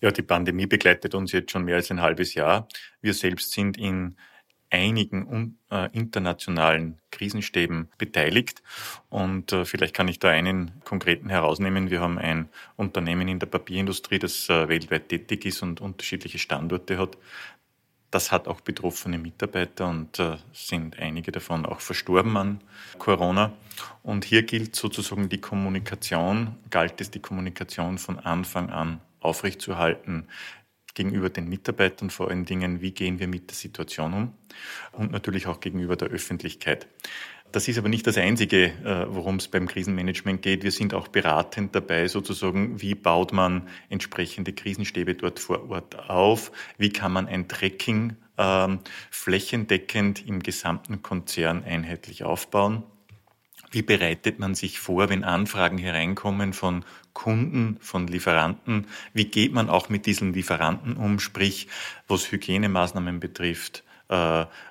Ja, 0.01 0.11
die 0.11 0.21
Pandemie 0.21 0.67
begleitet 0.67 1.15
uns 1.15 1.31
jetzt 1.31 1.51
schon 1.51 1.65
mehr 1.65 1.75
als 1.75 1.91
ein 1.91 2.01
halbes 2.01 2.35
Jahr. 2.35 2.67
Wir 3.01 3.13
selbst 3.13 3.51
sind 3.51 3.77
in 3.77 4.15
einigen 4.73 5.59
äh, 5.69 5.89
internationalen 5.93 6.97
Krisenstäben 7.11 7.89
beteiligt. 7.99 8.63
Und 9.09 9.53
äh, 9.53 9.65
vielleicht 9.65 9.93
kann 9.93 10.07
ich 10.07 10.17
da 10.17 10.29
einen 10.29 10.71
konkreten 10.83 11.29
herausnehmen. 11.29 11.91
Wir 11.91 12.01
haben 12.01 12.17
ein 12.17 12.49
Unternehmen 12.75 13.27
in 13.27 13.37
der 13.37 13.45
Papierindustrie, 13.45 14.17
das 14.17 14.49
äh, 14.49 14.67
weltweit 14.67 15.09
tätig 15.09 15.45
ist 15.45 15.61
und 15.61 15.79
unterschiedliche 15.79 16.39
Standorte 16.39 16.97
hat. 16.97 17.17
Das 18.13 18.31
hat 18.31 18.47
auch 18.47 18.61
betroffene 18.61 19.17
Mitarbeiter 19.17 19.89
und 19.89 20.19
äh, 20.19 20.37
sind 20.53 20.99
einige 20.99 21.31
davon 21.31 21.65
auch 21.65 21.79
verstorben 21.79 22.37
an 22.37 22.61
Corona. 22.99 23.53
Und 24.03 24.23
hier 24.23 24.43
gilt 24.43 24.75
sozusagen 24.75 25.29
die 25.29 25.41
Kommunikation, 25.41 26.55
galt 26.69 27.01
es 27.01 27.09
die 27.09 27.21
Kommunikation 27.21 27.97
von 27.97 28.19
Anfang 28.19 28.69
an 28.69 29.01
aufrechtzuerhalten 29.19 30.27
gegenüber 30.93 31.31
den 31.31 31.49
Mitarbeitern 31.49 32.11
vor 32.11 32.29
allen 32.29 32.45
Dingen, 32.45 32.81
wie 32.81 32.91
gehen 32.91 33.17
wir 33.17 33.27
mit 33.27 33.49
der 33.49 33.55
Situation 33.55 34.13
um 34.13 34.33
und 34.91 35.11
natürlich 35.11 35.47
auch 35.47 35.59
gegenüber 35.59 35.95
der 35.95 36.09
Öffentlichkeit. 36.09 36.85
Das 37.53 37.67
ist 37.67 37.77
aber 37.77 37.87
nicht 37.87 38.07
das 38.07 38.17
Einzige, 38.17 38.71
äh, 38.83 39.05
worum 39.09 39.35
es 39.35 39.47
beim 39.47 39.67
Krisenmanagement 39.67 40.41
geht. 40.41 40.63
Wir 40.63 40.71
sind 40.71 40.95
auch 40.95 41.07
beratend 41.07 41.75
dabei, 41.75 42.07
sozusagen, 42.07 42.81
wie 42.81 42.95
baut 42.95 43.31
man 43.31 43.67
entsprechende 43.89 44.53
Krisenstäbe 44.53 45.13
dort 45.13 45.39
vor 45.39 45.69
Ort 45.69 46.09
auf, 46.09 46.51
wie 46.79 46.89
kann 46.89 47.13
man 47.13 47.27
ein 47.27 47.47
Tracking 47.47 48.15
ähm, 48.39 48.79
flächendeckend 49.11 50.25
im 50.27 50.41
gesamten 50.41 51.03
Konzern 51.03 51.63
einheitlich 51.63 52.23
aufbauen. 52.23 52.81
Wie 53.69 53.83
bereitet 53.83 54.39
man 54.39 54.55
sich 54.55 54.79
vor, 54.79 55.09
wenn 55.09 55.23
Anfragen 55.23 55.77
hereinkommen 55.77 56.53
von 56.53 56.83
Kunden, 57.13 57.77
von 57.81 58.07
Lieferanten? 58.07 58.87
Wie 59.13 59.25
geht 59.25 59.53
man 59.53 59.69
auch 59.69 59.89
mit 59.89 60.07
diesen 60.07 60.33
Lieferanten 60.33 60.97
um, 60.97 61.19
sprich 61.19 61.67
was 62.07 62.31
Hygienemaßnahmen 62.31 63.19
betrifft, 63.19 63.83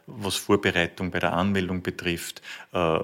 was 0.07 0.37
Vorbereitung 0.37 1.11
bei 1.11 1.19
der 1.19 1.33
Anmeldung 1.33 1.83
betrifft. 1.83 2.43
Äh, 2.73 3.01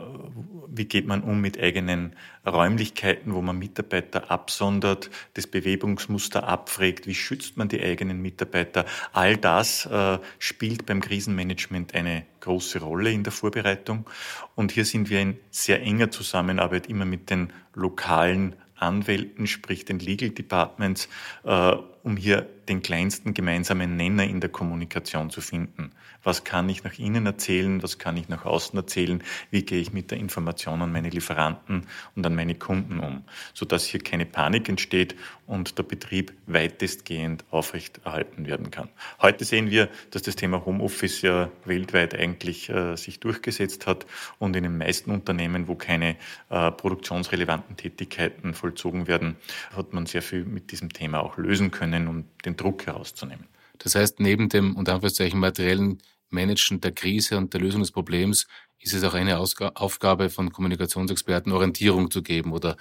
wie 0.68 0.84
geht 0.84 1.06
man 1.06 1.22
um 1.22 1.40
mit 1.40 1.58
eigenen 1.58 2.14
Räumlichkeiten, 2.46 3.34
wo 3.34 3.42
man 3.42 3.58
Mitarbeiter 3.58 4.30
absondert, 4.30 5.10
das 5.34 5.46
Bewegungsmuster 5.46 6.46
abfragt, 6.46 7.06
wie 7.06 7.14
schützt 7.14 7.56
man 7.56 7.68
die 7.68 7.82
eigenen 7.82 8.22
Mitarbeiter. 8.22 8.84
All 9.12 9.36
das 9.36 9.86
äh, 9.86 10.18
spielt 10.38 10.86
beim 10.86 11.00
Krisenmanagement 11.00 11.94
eine 11.94 12.24
große 12.40 12.80
Rolle 12.80 13.10
in 13.10 13.24
der 13.24 13.32
Vorbereitung. 13.32 14.08
Und 14.54 14.72
hier 14.72 14.84
sind 14.84 15.10
wir 15.10 15.20
in 15.20 15.38
sehr 15.50 15.82
enger 15.82 16.10
Zusammenarbeit 16.10 16.86
immer 16.88 17.04
mit 17.04 17.30
den 17.30 17.52
lokalen 17.74 18.54
Anwälten, 18.76 19.48
sprich 19.48 19.84
den 19.84 19.98
Legal 19.98 20.30
Departments, 20.30 21.08
um 21.42 22.16
hier 22.16 22.46
den 22.68 22.82
kleinsten 22.82 23.34
gemeinsamen 23.34 23.96
Nenner 23.96 24.24
in 24.24 24.40
der 24.40 24.50
Kommunikation 24.50 25.30
zu 25.30 25.40
finden. 25.40 25.92
Was 26.22 26.44
kann 26.44 26.68
ich 26.68 26.84
nach 26.84 26.98
innen 26.98 27.26
erzählen? 27.26 27.82
Was 27.82 27.98
kann 27.98 28.16
ich 28.16 28.28
nach 28.28 28.44
außen 28.44 28.78
erzählen? 28.78 29.22
Wie 29.50 29.62
gehe 29.62 29.80
ich 29.80 29.92
mit 29.92 30.10
der 30.10 30.18
Information 30.18 30.82
an 30.82 30.92
meine 30.92 31.10
Lieferanten 31.10 31.86
und 32.14 32.26
an 32.26 32.34
meine 32.34 32.54
Kunden 32.54 33.00
um? 33.00 33.24
Sodass 33.54 33.84
hier 33.84 34.00
keine 34.00 34.26
Panik 34.26 34.68
entsteht 34.68 35.16
und 35.46 35.78
der 35.78 35.82
Betrieb 35.82 36.34
weitestgehend 36.46 37.44
aufrechterhalten 37.50 38.46
werden 38.46 38.70
kann. 38.70 38.90
Heute 39.22 39.46
sehen 39.46 39.70
wir, 39.70 39.88
dass 40.10 40.22
das 40.22 40.36
Thema 40.36 40.66
Homeoffice 40.66 41.22
ja 41.22 41.50
weltweit 41.64 42.14
eigentlich 42.14 42.68
äh, 42.68 42.96
sich 42.96 43.18
durchgesetzt 43.20 43.86
hat 43.86 44.06
und 44.38 44.54
in 44.54 44.64
den 44.64 44.76
meisten 44.76 45.10
Unternehmen, 45.10 45.66
wo 45.66 45.74
keine 45.74 46.16
äh, 46.50 46.70
produktionsrelevanten 46.70 47.76
Tätigkeiten 47.76 48.52
vollzogen 48.52 49.06
werden, 49.06 49.36
hat 49.74 49.94
man 49.94 50.04
sehr 50.04 50.22
viel 50.22 50.44
mit 50.44 50.70
diesem 50.70 50.92
Thema 50.92 51.20
auch 51.20 51.38
lösen 51.38 51.70
können, 51.70 52.08
um 52.08 52.24
den 52.44 52.56
Druck 52.58 52.86
herauszunehmen. 52.86 53.46
Das 53.78 53.94
heißt, 53.94 54.20
neben 54.20 54.48
dem 54.48 54.76
unter 54.76 54.94
Anführungszeichen 54.94 55.40
materiellen 55.40 55.98
Managen 56.30 56.80
der 56.80 56.92
Krise 56.92 57.38
und 57.38 57.54
der 57.54 57.60
Lösung 57.60 57.80
des 57.80 57.92
Problems 57.92 58.46
ist 58.80 58.92
es 58.92 59.02
auch 59.04 59.14
eine 59.14 59.38
Ausg 59.38 59.60
Aufgabe 59.62 60.30
von 60.30 60.52
Kommunikationsexperten, 60.52 61.52
Orientierung 61.52 62.10
zu 62.10 62.22
geben 62.22 62.52
oder 62.52 62.76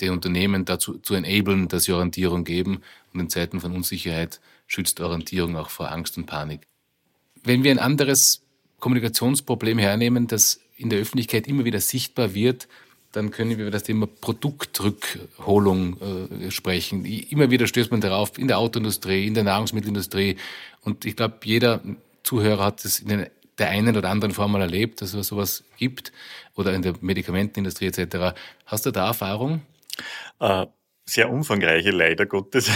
die 0.00 0.08
Unternehmen 0.08 0.64
dazu 0.64 0.98
zu 0.98 1.14
enablen, 1.14 1.68
dass 1.68 1.84
sie 1.84 1.92
Orientierung 1.92 2.44
geben. 2.44 2.82
Und 3.12 3.20
in 3.20 3.30
Zeiten 3.30 3.60
von 3.60 3.72
Unsicherheit 3.72 4.40
schützt 4.66 5.00
Orientierung 5.00 5.56
auch 5.56 5.70
vor 5.70 5.92
Angst 5.92 6.18
und 6.18 6.26
Panik. 6.26 6.66
Wenn 7.44 7.62
wir 7.62 7.70
ein 7.70 7.78
anderes 7.78 8.42
Kommunikationsproblem 8.80 9.78
hernehmen, 9.78 10.26
das 10.26 10.60
in 10.76 10.90
der 10.90 10.98
Öffentlichkeit 10.98 11.46
immer 11.46 11.64
wieder 11.64 11.80
sichtbar 11.80 12.34
wird, 12.34 12.68
dann 13.14 13.30
können 13.30 13.50
wir 13.50 13.58
über 13.58 13.70
das 13.70 13.84
Thema 13.84 14.06
Produktrückholung 14.06 15.96
äh, 16.40 16.50
sprechen. 16.50 17.04
Immer 17.04 17.50
wieder 17.50 17.66
stößt 17.66 17.90
man 17.90 18.00
darauf, 18.00 18.38
in 18.38 18.48
der 18.48 18.58
Autoindustrie, 18.58 19.26
in 19.26 19.34
der 19.34 19.44
Nahrungsmittelindustrie. 19.44 20.36
Und 20.82 21.04
ich 21.04 21.16
glaube, 21.16 21.36
jeder 21.44 21.80
Zuhörer 22.24 22.64
hat 22.64 22.84
es 22.84 22.98
in 22.98 23.26
der 23.58 23.68
einen 23.68 23.96
oder 23.96 24.10
anderen 24.10 24.34
Form 24.34 24.52
mal 24.52 24.62
erlebt, 24.62 25.00
dass 25.00 25.14
es 25.14 25.28
sowas 25.28 25.64
gibt 25.76 26.12
oder 26.56 26.72
in 26.74 26.82
der 26.82 26.94
Medikamentenindustrie 27.00 27.86
etc. 27.86 28.36
Hast 28.66 28.86
du 28.86 28.90
da 28.90 29.06
Erfahrung? 29.06 29.62
Äh, 30.40 30.66
sehr 31.04 31.30
umfangreiche, 31.30 31.90
leider 31.90 32.26
Gottes. 32.26 32.70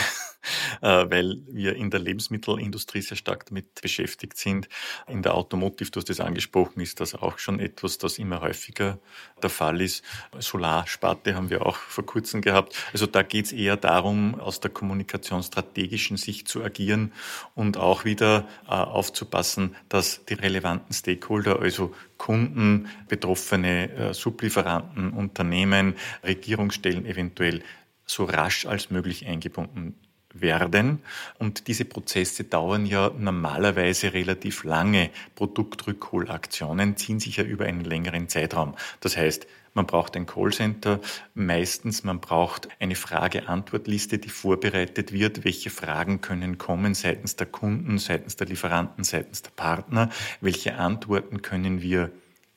Äh, 0.81 1.11
weil 1.11 1.39
wir 1.49 1.77
in 1.77 1.91
der 1.91 2.01
Lebensmittelindustrie 2.01 3.01
sehr 3.01 3.17
stark 3.17 3.47
damit 3.47 3.81
beschäftigt 3.81 4.37
sind. 4.37 4.69
In 5.07 5.23
der 5.23 5.35
Automotive, 5.35 5.91
du 5.91 6.01
hast 6.01 6.09
das 6.09 6.21
angesprochen, 6.21 6.81
ist 6.81 7.01
das 7.01 7.15
auch 7.15 7.39
schon 7.39 7.61
etwas, 7.61 7.99
das 7.99 8.19
immer 8.19 8.41
häufiger 8.41 8.99
der 9.43 9.51
Fall 9.51 9.81
ist. 9.81 10.05
Solarsparte 10.39 11.35
haben 11.35 11.51
wir 11.51 11.67
auch 11.67 11.77
vor 11.77 12.07
kurzem 12.07 12.41
gehabt. 12.41 12.75
Also 12.93 13.07
da 13.07 13.23
geht 13.23 13.47
es 13.47 13.53
eher 13.53 13.77
darum, 13.77 14.39
aus 14.41 14.61
der 14.61 14.71
kommunikationsstrategischen 14.71 16.17
Sicht 16.17 16.49
zu 16.49 16.63
agieren 16.63 17.13
und 17.55 17.77
auch 17.77 18.05
wieder 18.05 18.49
äh, 18.67 18.71
aufzupassen, 18.71 19.75
dass 19.89 20.25
die 20.27 20.35
relevanten 20.35 20.93
Stakeholder, 20.93 21.61
also 21.61 21.95
Kunden, 22.17 22.89
betroffene 23.09 23.91
äh, 23.93 24.15
Sublieferanten, 24.15 25.13
Unternehmen, 25.13 25.95
Regierungsstellen 26.25 27.07
eventuell 27.07 27.63
so 28.07 28.25
rasch 28.25 28.67
als 28.67 28.91
möglich 28.91 29.27
eingebunden 29.27 29.95
werden. 30.35 31.03
Und 31.39 31.69
diese 31.69 31.85
Prozesse 31.85 32.45
dauern 32.45 32.87
ja 32.87 33.11
normalerweise 33.19 34.13
relativ 34.13 34.65
lange. 34.65 35.11
Produktrückholaktionen 35.35 36.97
ziehen 36.97 37.21
sich 37.21 37.37
ja 37.37 37.45
über 37.45 37.65
einen 37.65 37.85
längeren 37.85 38.29
Zeitraum. 38.29 38.75
Das 39.01 39.17
heißt, 39.17 39.47
man 39.75 39.87
braucht 39.87 40.17
ein 40.17 40.27
Callcenter, 40.27 41.01
meistens 41.35 42.03
man 42.03 42.21
braucht 42.21 42.69
eine 42.81 42.97
Frage-Antwort-Liste, 42.97 44.19
die 44.19 44.29
vorbereitet 44.29 45.13
wird. 45.13 45.45
Welche 45.45 45.71
Fragen 45.71 46.21
können 46.21 46.59
kommen 46.59 46.95
seitens 46.95 47.37
der 47.37 47.47
Kunden, 47.47 47.99
seitens 47.99 48.37
der 48.37 48.49
Lieferanten, 48.49 49.05
seitens 49.05 49.43
der 49.43 49.51
Partner? 49.51 50.11
Welche 50.41 50.77
Antworten 50.77 51.43
können 51.43 51.81
wir 51.81 52.11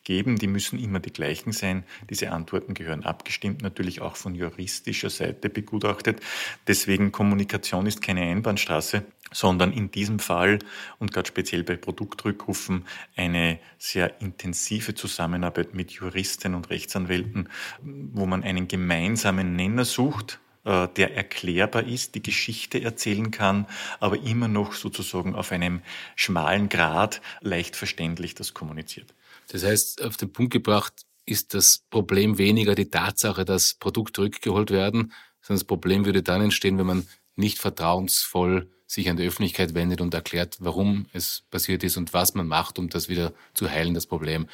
geben, 0.04 0.38
die 0.38 0.48
müssen 0.48 0.80
immer 0.80 1.00
die 1.00 1.14
gleichen 1.14 1.52
sein. 1.52 1.84
Diese 2.10 2.32
Antworten 2.32 2.74
gehören 2.74 3.04
abgestimmt, 3.04 3.62
natürlich 3.62 4.02
auch 4.02 4.16
von 4.16 4.36
juristischer 4.36 5.10
Seite 5.10 5.50
begutachtet. 5.50 6.20
Deswegen 6.68 7.12
Kommunikation 7.12 7.86
ist 7.86 8.02
keine 8.02 8.22
Einbahnstraße, 8.22 9.04
sondern 9.32 9.72
in 9.72 9.92
diesem 9.92 10.20
Fall 10.20 10.60
und 11.00 11.14
gerade 11.14 11.28
speziell 11.28 11.64
bei 11.64 11.78
Produktrückrufen 11.78 12.86
eine 13.16 13.60
sehr 13.78 14.22
intensive 14.22 14.96
Zusammenarbeit 14.96 15.74
mit 15.74 15.92
Juristen 15.92 16.56
und 16.56 16.70
Rechtsanwälten, 16.70 17.50
wo 17.82 18.26
man 18.26 18.44
einen 18.44 18.68
gemeinsamen 18.68 19.56
Nenner 19.56 19.86
sucht, 19.86 20.40
äh, 20.64 20.88
der 20.96 21.16
erklärbar 21.16 21.84
ist, 21.84 22.16
die 22.16 22.22
Geschichte 22.22 22.82
erzählen 22.82 23.32
kann, 23.32 23.68
aber 24.00 24.22
immer 24.22 24.48
noch 24.48 24.74
sozusagen 24.74 25.34
auf 25.34 25.52
einem 25.52 25.82
schmalen 26.16 26.70
Grad 26.70 27.22
leicht 27.42 27.76
verständlich 27.76 28.36
das 28.36 28.54
kommuniziert. 28.54 29.14
Das 29.49 29.63
heißt, 29.63 30.04
auf 30.04 30.17
den 30.17 30.32
Punkt 30.32 30.54
gebracht 30.54 31.06
ist 31.25 31.54
das 31.54 31.84
Problem 31.89 32.38
weniger 32.38 32.75
die 32.75 32.89
Tatsache, 32.89 33.45
dass 33.45 33.75
Produkte 33.75 34.21
rückgeholt 34.21 34.71
werden, 34.71 35.13
sondern 35.41 35.60
das 35.60 35.63
Problem 35.63 36.06
würde 36.06 36.23
dann 36.23 36.41
entstehen, 36.41 36.77
wenn 36.77 36.86
man 36.86 37.08
nicht 37.36 37.60
vertrauensvoll 37.60 38.69
sich 38.88 39.10
an 39.10 39.17
die 39.17 39.25
Öffentlichkeit 39.25 39.73
wendet 39.73 40.01
und 40.01 40.13
erklärt, 40.13 40.58
warum 40.60 41.06
es 41.13 41.43
passiert 41.49 41.84
ist 41.84 41.95
und 41.97 42.13
was 42.13 42.34
man 42.34 42.47
macht, 42.47 42.77
um 42.77 42.89
das 42.89 43.08
wieder 43.08 43.34
zu 43.54 43.69
heilen, 43.69 43.93
das 43.93 44.06
Problem. 44.06 44.47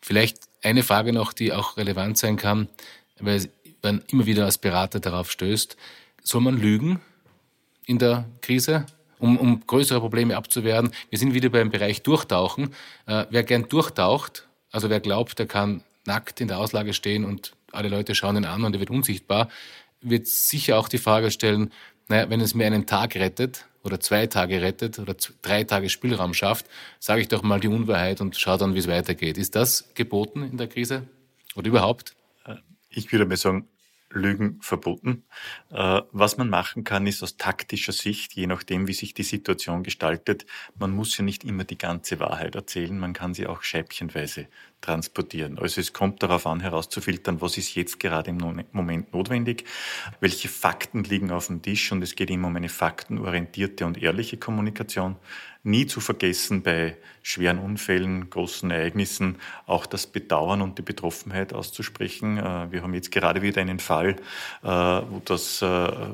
Vielleicht 0.00 0.38
eine 0.62 0.82
Frage 0.82 1.12
noch, 1.12 1.32
die 1.32 1.52
auch 1.52 1.76
relevant 1.76 2.18
sein 2.18 2.36
kann, 2.36 2.68
weil 3.18 3.48
man 3.82 4.02
immer 4.08 4.26
wieder 4.26 4.44
als 4.44 4.58
Berater 4.58 4.98
darauf 4.98 5.30
stößt. 5.30 5.76
Soll 6.22 6.40
man 6.40 6.60
lügen 6.60 7.00
in 7.86 7.98
der 7.98 8.28
Krise? 8.40 8.86
Um, 9.26 9.36
um 9.38 9.66
größere 9.66 10.00
Probleme 10.00 10.36
abzuwehren. 10.36 10.90
Wir 11.10 11.18
sind 11.18 11.34
wieder 11.34 11.48
beim 11.48 11.70
Bereich 11.70 12.02
Durchtauchen. 12.02 12.74
Äh, 13.06 13.26
wer 13.30 13.42
gern 13.42 13.68
durchtaucht, 13.68 14.46
also 14.70 14.90
wer 14.90 15.00
glaubt, 15.00 15.38
der 15.38 15.46
kann 15.46 15.82
nackt 16.06 16.40
in 16.40 16.48
der 16.48 16.58
Auslage 16.58 16.92
stehen 16.92 17.24
und 17.24 17.52
alle 17.72 17.88
Leute 17.88 18.14
schauen 18.14 18.36
ihn 18.36 18.44
an 18.44 18.64
und 18.64 18.74
er 18.74 18.80
wird 18.80 18.90
unsichtbar, 18.90 19.48
wird 20.00 20.26
sicher 20.26 20.78
auch 20.78 20.88
die 20.88 20.98
Frage 20.98 21.30
stellen, 21.30 21.72
naja, 22.08 22.30
wenn 22.30 22.40
es 22.40 22.54
mir 22.54 22.66
einen 22.66 22.86
Tag 22.86 23.16
rettet 23.16 23.66
oder 23.82 23.98
zwei 23.98 24.26
Tage 24.26 24.62
rettet 24.62 24.98
oder 24.98 25.16
drei 25.42 25.64
Tage 25.64 25.88
Spielraum 25.88 26.34
schafft, 26.34 26.66
sage 27.00 27.20
ich 27.20 27.28
doch 27.28 27.42
mal 27.42 27.58
die 27.60 27.68
Unwahrheit 27.68 28.20
und 28.20 28.36
schaue 28.36 28.58
dann, 28.58 28.74
wie 28.74 28.78
es 28.78 28.88
weitergeht. 28.88 29.38
Ist 29.38 29.56
das 29.56 29.92
geboten 29.94 30.42
in 30.42 30.56
der 30.56 30.68
Krise 30.68 31.02
oder 31.56 31.66
überhaupt? 31.68 32.14
Ich 32.88 33.10
würde 33.12 33.26
mal 33.26 33.36
sagen, 33.36 33.66
Lügen 34.10 34.60
verboten. 34.60 35.24
Äh, 35.70 36.02
was 36.12 36.36
man 36.36 36.48
machen 36.48 36.84
kann, 36.84 37.06
ist 37.06 37.22
aus 37.22 37.36
taktischer 37.36 37.92
Sicht, 37.92 38.34
je 38.34 38.46
nachdem, 38.46 38.86
wie 38.88 38.92
sich 38.92 39.14
die 39.14 39.22
Situation 39.22 39.82
gestaltet, 39.82 40.46
man 40.78 40.92
muss 40.92 41.16
ja 41.16 41.24
nicht 41.24 41.44
immer 41.44 41.64
die 41.64 41.78
ganze 41.78 42.20
Wahrheit 42.20 42.54
erzählen, 42.54 42.98
man 42.98 43.12
kann 43.12 43.34
sie 43.34 43.46
auch 43.46 43.62
scheibchenweise 43.62 44.48
transportieren. 44.80 45.58
Also 45.58 45.80
es 45.80 45.92
kommt 45.92 46.22
darauf 46.22 46.46
an, 46.46 46.60
herauszufiltern, 46.60 47.40
was 47.40 47.58
ist 47.58 47.74
jetzt 47.74 47.98
gerade 47.98 48.30
im 48.30 48.38
Moment 48.72 49.12
notwendig, 49.12 49.64
welche 50.20 50.48
Fakten 50.48 51.04
liegen 51.04 51.30
auf 51.30 51.48
dem 51.48 51.62
Tisch 51.62 51.90
und 51.92 52.02
es 52.02 52.14
geht 52.14 52.30
immer 52.30 52.48
um 52.48 52.56
eine 52.56 52.68
faktenorientierte 52.68 53.84
und 53.86 54.02
ehrliche 54.02 54.36
Kommunikation 54.36 55.16
nie 55.66 55.86
zu 55.86 56.00
vergessen 56.00 56.62
bei 56.62 56.96
schweren 57.22 57.58
Unfällen, 57.58 58.30
großen 58.30 58.70
Ereignissen, 58.70 59.38
auch 59.66 59.84
das 59.84 60.06
Bedauern 60.06 60.62
und 60.62 60.78
die 60.78 60.82
Betroffenheit 60.82 61.52
auszusprechen. 61.52 62.38
Äh, 62.38 62.70
wir 62.70 62.82
haben 62.82 62.94
jetzt 62.94 63.10
gerade 63.10 63.42
wieder 63.42 63.60
einen 63.60 63.80
Fall, 63.80 64.10
äh, 64.62 64.68
wo, 64.68 65.20
das, 65.24 65.60
äh, 65.60 65.66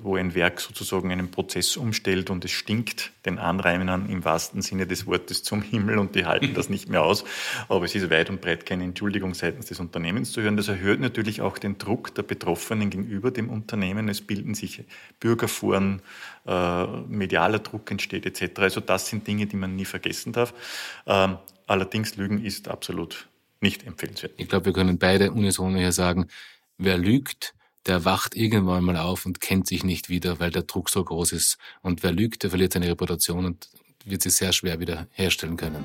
wo 0.03 0.17
ein 0.17 0.35
Werk 0.35 0.59
sozusagen 0.59 1.13
einen 1.13 1.31
Prozess 1.31 1.77
umstellt 1.77 2.31
und 2.31 2.47
es 2.47 2.51
stinkt 2.51 3.13
den 3.27 3.39
Anrainern 3.39 4.09
im 4.09 4.25
wahrsten 4.25 4.63
Sinne 4.63 4.87
des 4.87 5.07
Wortes 5.07 5.43
zum 5.43 5.61
Himmel 5.61 5.99
und 5.99 6.15
die 6.15 6.25
halten 6.25 6.55
das 6.55 6.71
nicht 6.71 6.89
mehr 6.89 7.03
aus. 7.03 7.25
Aber 7.69 7.85
es 7.85 7.95
ist 7.95 8.09
weit 8.09 8.31
und 8.31 8.41
breit 8.41 8.52
keine 8.57 8.85
Entschuldigung 8.85 9.35
seitens 9.35 9.67
des 9.67 9.81
Unternehmens 9.81 10.33
zu 10.33 10.41
hören. 10.41 10.57
Das 10.57 10.69
erhöht 10.69 11.01
natürlich 11.01 11.43
auch 11.43 11.59
den 11.59 11.79
Druck 11.79 12.15
der 12.15 12.23
Betroffenen 12.23 12.91
gegenüber 12.91 13.31
dem 13.31 13.51
Unternehmen. 13.51 14.09
Es 14.09 14.21
bilden 14.21 14.55
sich 14.55 14.85
Bürgerforen, 15.21 16.01
medialer 16.45 17.59
Druck 17.59 17.91
entsteht 17.91 18.27
etc. 18.27 18.61
Also 18.61 18.81
das 18.81 19.09
sind 19.09 19.27
Dinge, 19.27 19.43
Dinge, 19.43 19.47
die 19.47 19.57
man 19.57 19.77
nie 19.77 19.85
vergessen 19.85 20.33
darf. 20.33 20.55
Ähm, 21.07 21.39
allerdings 21.67 22.17
Lügen 22.17 22.45
ist 22.45 22.69
absolut 22.69 23.29
nicht 23.61 23.87
empfehlenswert. 23.87 24.33
Ich 24.37 24.49
glaube, 24.49 24.67
wir 24.67 24.73
können 24.73 24.99
beide 24.99 25.33
unisono 25.33 25.79
hier 25.79 25.93
sagen, 25.93 26.29
wer 26.79 26.99
lügt, 26.99 27.55
der 27.87 28.05
wacht 28.05 28.37
irgendwann 28.37 28.85
mal 28.85 28.97
auf 28.97 29.27
und 29.27 29.41
kennt 29.41 29.67
sich 29.67 29.85
nicht 29.85 30.09
wieder, 30.09 30.39
weil 30.39 30.51
der 30.51 30.63
Druck 30.63 30.91
so 30.91 31.03
groß 31.03 31.33
ist. 31.33 31.59
Und 31.81 32.03
wer 32.03 32.13
lügt, 32.13 32.43
der 32.43 32.51
verliert 32.51 32.73
seine 32.73 32.89
Reputation 32.89 33.45
und 33.45 33.69
wird 34.05 34.23
sie 34.23 34.31
sehr 34.31 34.53
schwer 34.53 34.79
wieder 34.81 35.09
herstellen 35.13 35.57
können. 35.57 35.85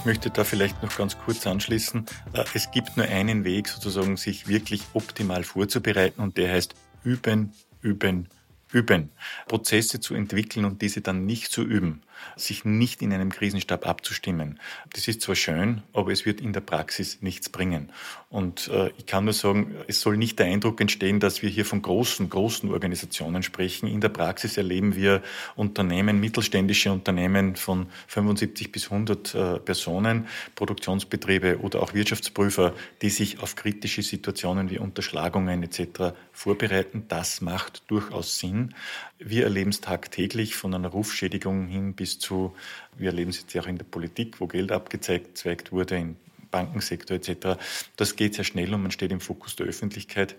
Ich 0.00 0.06
möchte 0.06 0.30
da 0.30 0.44
vielleicht 0.44 0.82
noch 0.82 0.96
ganz 0.96 1.18
kurz 1.18 1.46
anschließen. 1.46 2.06
Äh, 2.32 2.44
es 2.54 2.70
gibt 2.70 2.96
nur 2.96 3.04
einen 3.04 3.44
Weg, 3.44 3.68
sozusagen 3.68 4.16
sich 4.16 4.48
wirklich 4.48 4.82
optimal 4.94 5.44
vorzubereiten 5.44 6.22
und 6.22 6.38
der 6.38 6.50
heißt 6.50 6.74
üben, 7.04 7.52
üben, 7.82 8.26
üben. 8.72 9.10
Prozesse 9.46 10.00
zu 10.00 10.14
entwickeln 10.14 10.64
und 10.64 10.80
diese 10.80 11.02
dann 11.02 11.26
nicht 11.26 11.52
zu 11.52 11.62
üben, 11.62 12.00
sich 12.36 12.64
nicht 12.64 13.02
in 13.02 13.12
einem 13.12 13.30
Krisenstab 13.30 13.86
abzustimmen. 13.86 14.58
Das 14.92 15.08
ist 15.08 15.22
zwar 15.22 15.36
schön, 15.36 15.82
aber 15.92 16.12
es 16.12 16.26
wird 16.26 16.40
in 16.40 16.52
der 16.52 16.60
Praxis 16.60 17.22
nichts 17.22 17.48
bringen. 17.48 17.90
Und 18.30 18.68
äh, 18.68 18.90
ich 18.96 19.06
kann 19.06 19.24
nur 19.24 19.32
sagen, 19.32 19.74
es 19.88 20.00
soll 20.00 20.16
nicht 20.16 20.38
der 20.38 20.46
Eindruck 20.46 20.80
entstehen, 20.80 21.18
dass 21.18 21.42
wir 21.42 21.50
hier 21.50 21.64
von 21.64 21.82
großen, 21.82 22.30
großen 22.30 22.70
Organisationen 22.70 23.42
sprechen. 23.42 23.88
In 23.88 24.00
der 24.00 24.08
Praxis 24.08 24.56
erleben 24.56 24.94
wir 24.94 25.22
Unternehmen, 25.56 26.20
mittelständische 26.20 26.92
Unternehmen 26.92 27.56
von 27.56 27.86
75 28.06 28.70
bis 28.70 28.84
100 28.90 29.34
äh, 29.34 29.58
Personen, 29.58 30.28
Produktionsbetriebe 30.54 31.58
oder 31.60 31.82
auch 31.82 31.94
Wirtschaftsprüfer, 31.94 32.74
die 33.02 33.10
sich 33.10 33.40
auf 33.40 33.56
kritische 33.56 34.02
Situationen 34.02 34.70
wie 34.70 34.78
Unterschlagungen 34.78 35.62
etc. 35.62 36.14
vorbereiten. 36.32 37.06
Das 37.08 37.40
macht 37.40 37.82
durchaus 37.88 38.38
Sinn. 38.38 38.74
Wir 39.18 39.44
erleben 39.44 39.70
es 39.70 39.80
tagtäglich 39.80 40.56
von 40.56 40.74
einer 40.74 40.88
Rufschädigung 40.88 41.66
hin 41.66 41.94
bis 41.94 42.09
zu, 42.18 42.54
wir 42.96 43.10
erleben 43.10 43.30
es 43.30 43.40
jetzt 43.40 43.56
auch 43.58 43.66
in 43.66 43.78
der 43.78 43.84
Politik, 43.84 44.40
wo 44.40 44.46
Geld 44.46 44.72
abgezeigt 44.72 45.72
wurde, 45.72 45.96
im 45.96 46.16
Bankensektor 46.50 47.16
etc. 47.16 47.60
Das 47.96 48.16
geht 48.16 48.34
sehr 48.34 48.44
schnell 48.44 48.74
und 48.74 48.82
man 48.82 48.90
steht 48.90 49.12
im 49.12 49.20
Fokus 49.20 49.56
der 49.56 49.66
Öffentlichkeit. 49.66 50.36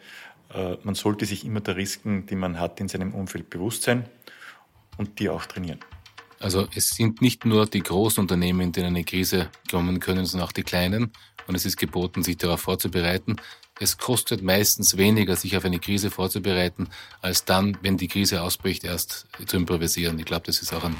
Äh, 0.53 0.77
man 0.83 0.95
sollte 0.95 1.25
sich 1.25 1.45
immer 1.45 1.61
der 1.61 1.77
Risiken, 1.77 2.25
die 2.25 2.35
man 2.35 2.59
hat, 2.59 2.79
in 2.79 2.87
seinem 2.87 3.13
Umfeld 3.13 3.49
bewusst 3.49 3.83
sein 3.83 4.05
und 4.97 5.19
die 5.19 5.29
auch 5.29 5.45
trainieren. 5.45 5.79
Also 6.39 6.67
es 6.75 6.89
sind 6.89 7.21
nicht 7.21 7.45
nur 7.45 7.67
die 7.67 7.83
großen 7.83 8.21
Unternehmen, 8.21 8.61
in 8.61 8.71
denen 8.71 8.87
eine 8.87 9.03
Krise 9.03 9.49
kommen 9.69 9.99
können, 9.99 10.25
sondern 10.25 10.47
auch 10.47 10.51
die 10.51 10.63
kleinen. 10.63 11.11
Und 11.47 11.55
es 11.55 11.65
ist 11.65 11.77
geboten, 11.77 12.23
sich 12.23 12.37
darauf 12.37 12.61
vorzubereiten. 12.61 13.35
Es 13.81 13.97
kostet 13.97 14.43
meistens 14.43 14.95
weniger, 14.95 15.35
sich 15.35 15.57
auf 15.57 15.65
eine 15.65 15.79
Krise 15.79 16.11
vorzubereiten, 16.11 16.87
als 17.19 17.45
dann, 17.45 17.79
wenn 17.81 17.97
die 17.97 18.07
Krise 18.07 18.43
ausbricht, 18.43 18.83
erst 18.83 19.25
zu 19.47 19.57
improvisieren. 19.57 20.19
Ich 20.19 20.25
glaube, 20.25 20.43
das 20.45 20.61
ist 20.61 20.71
auch 20.71 20.83
ein 20.83 20.95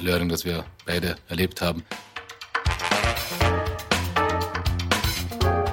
Learning, 0.00 0.28
das 0.28 0.44
wir 0.44 0.64
beide 0.86 1.16
erlebt 1.28 1.60
haben. 1.60 1.82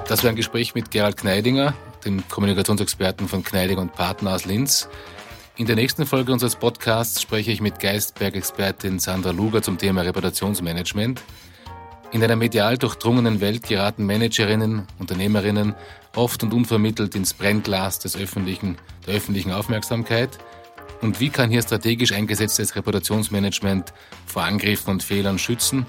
Das 0.07 0.23
war 0.23 0.31
ein 0.31 0.35
Gespräch 0.35 0.73
mit 0.73 0.89
Gerald 0.89 1.17
Kneidinger, 1.17 1.75
dem 2.03 2.27
Kommunikationsexperten 2.27 3.27
von 3.27 3.43
Kneidinger 3.43 3.81
und 3.81 3.93
Partner 3.93 4.33
aus 4.33 4.45
Linz. 4.45 4.89
In 5.57 5.67
der 5.67 5.75
nächsten 5.75 6.07
Folge 6.07 6.33
unseres 6.33 6.55
Podcasts 6.55 7.21
spreche 7.21 7.51
ich 7.51 7.61
mit 7.61 7.79
Geistberg-Expertin 7.79 8.97
Sandra 8.97 9.29
Luger 9.29 9.61
zum 9.61 9.77
Thema 9.77 10.01
Reputationsmanagement. 10.01 11.21
In 12.11 12.23
einer 12.23 12.37
medial 12.37 12.77
durchdrungenen 12.77 13.41
Welt 13.41 13.63
geraten 13.63 14.05
Managerinnen, 14.05 14.87
Unternehmerinnen 14.97 15.75
oft 16.15 16.41
und 16.41 16.53
unvermittelt 16.53 17.15
ins 17.15 17.33
Brennglas 17.33 17.99
des 17.99 18.15
öffentlichen, 18.15 18.77
der 19.05 19.15
öffentlichen 19.15 19.51
Aufmerksamkeit. 19.51 20.37
Und 21.01 21.19
wie 21.19 21.29
kann 21.29 21.49
hier 21.49 21.61
strategisch 21.61 22.13
eingesetztes 22.13 22.77
Reputationsmanagement 22.77 23.93
vor 24.25 24.43
Angriffen 24.43 24.91
und 24.91 25.03
Fehlern 25.03 25.37
schützen? 25.37 25.85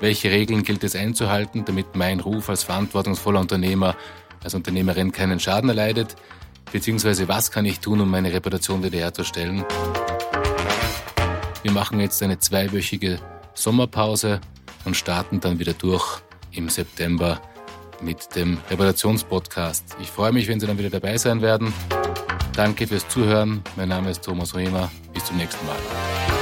Welche 0.00 0.30
Regeln 0.30 0.64
gilt 0.64 0.84
es 0.84 0.94
einzuhalten, 0.94 1.64
damit 1.64 1.96
mein 1.96 2.20
Ruf 2.20 2.50
als 2.50 2.62
verantwortungsvoller 2.62 3.40
Unternehmer, 3.40 3.96
als 4.42 4.54
Unternehmerin 4.54 5.12
keinen 5.12 5.40
Schaden 5.40 5.70
erleidet? 5.70 6.14
Beziehungsweise 6.72 7.26
was 7.26 7.50
kann 7.50 7.64
ich 7.64 7.80
tun, 7.80 8.02
um 8.02 8.10
meine 8.10 8.32
Reputation 8.32 8.82
wiederherzustellen? 8.82 9.64
Wir 11.62 11.72
machen 11.72 12.00
jetzt 12.00 12.22
eine 12.22 12.38
zweiwöchige 12.38 13.18
Sommerpause 13.54 14.40
und 14.84 14.96
starten 14.96 15.40
dann 15.40 15.58
wieder 15.58 15.72
durch 15.72 16.20
im 16.52 16.68
September 16.68 17.40
mit 18.00 18.34
dem 18.36 18.58
Reparationspodcast. 18.70 19.96
Ich 20.00 20.10
freue 20.10 20.32
mich, 20.32 20.48
wenn 20.48 20.60
Sie 20.60 20.66
dann 20.66 20.78
wieder 20.78 20.90
dabei 20.90 21.16
sein 21.16 21.42
werden. 21.42 21.72
Danke 22.54 22.86
fürs 22.86 23.08
Zuhören. 23.08 23.62
Mein 23.76 23.88
Name 23.88 24.10
ist 24.10 24.22
Thomas 24.24 24.54
Rehmer. 24.54 24.90
Bis 25.12 25.24
zum 25.24 25.36
nächsten 25.36 25.64
Mal. 25.66 26.33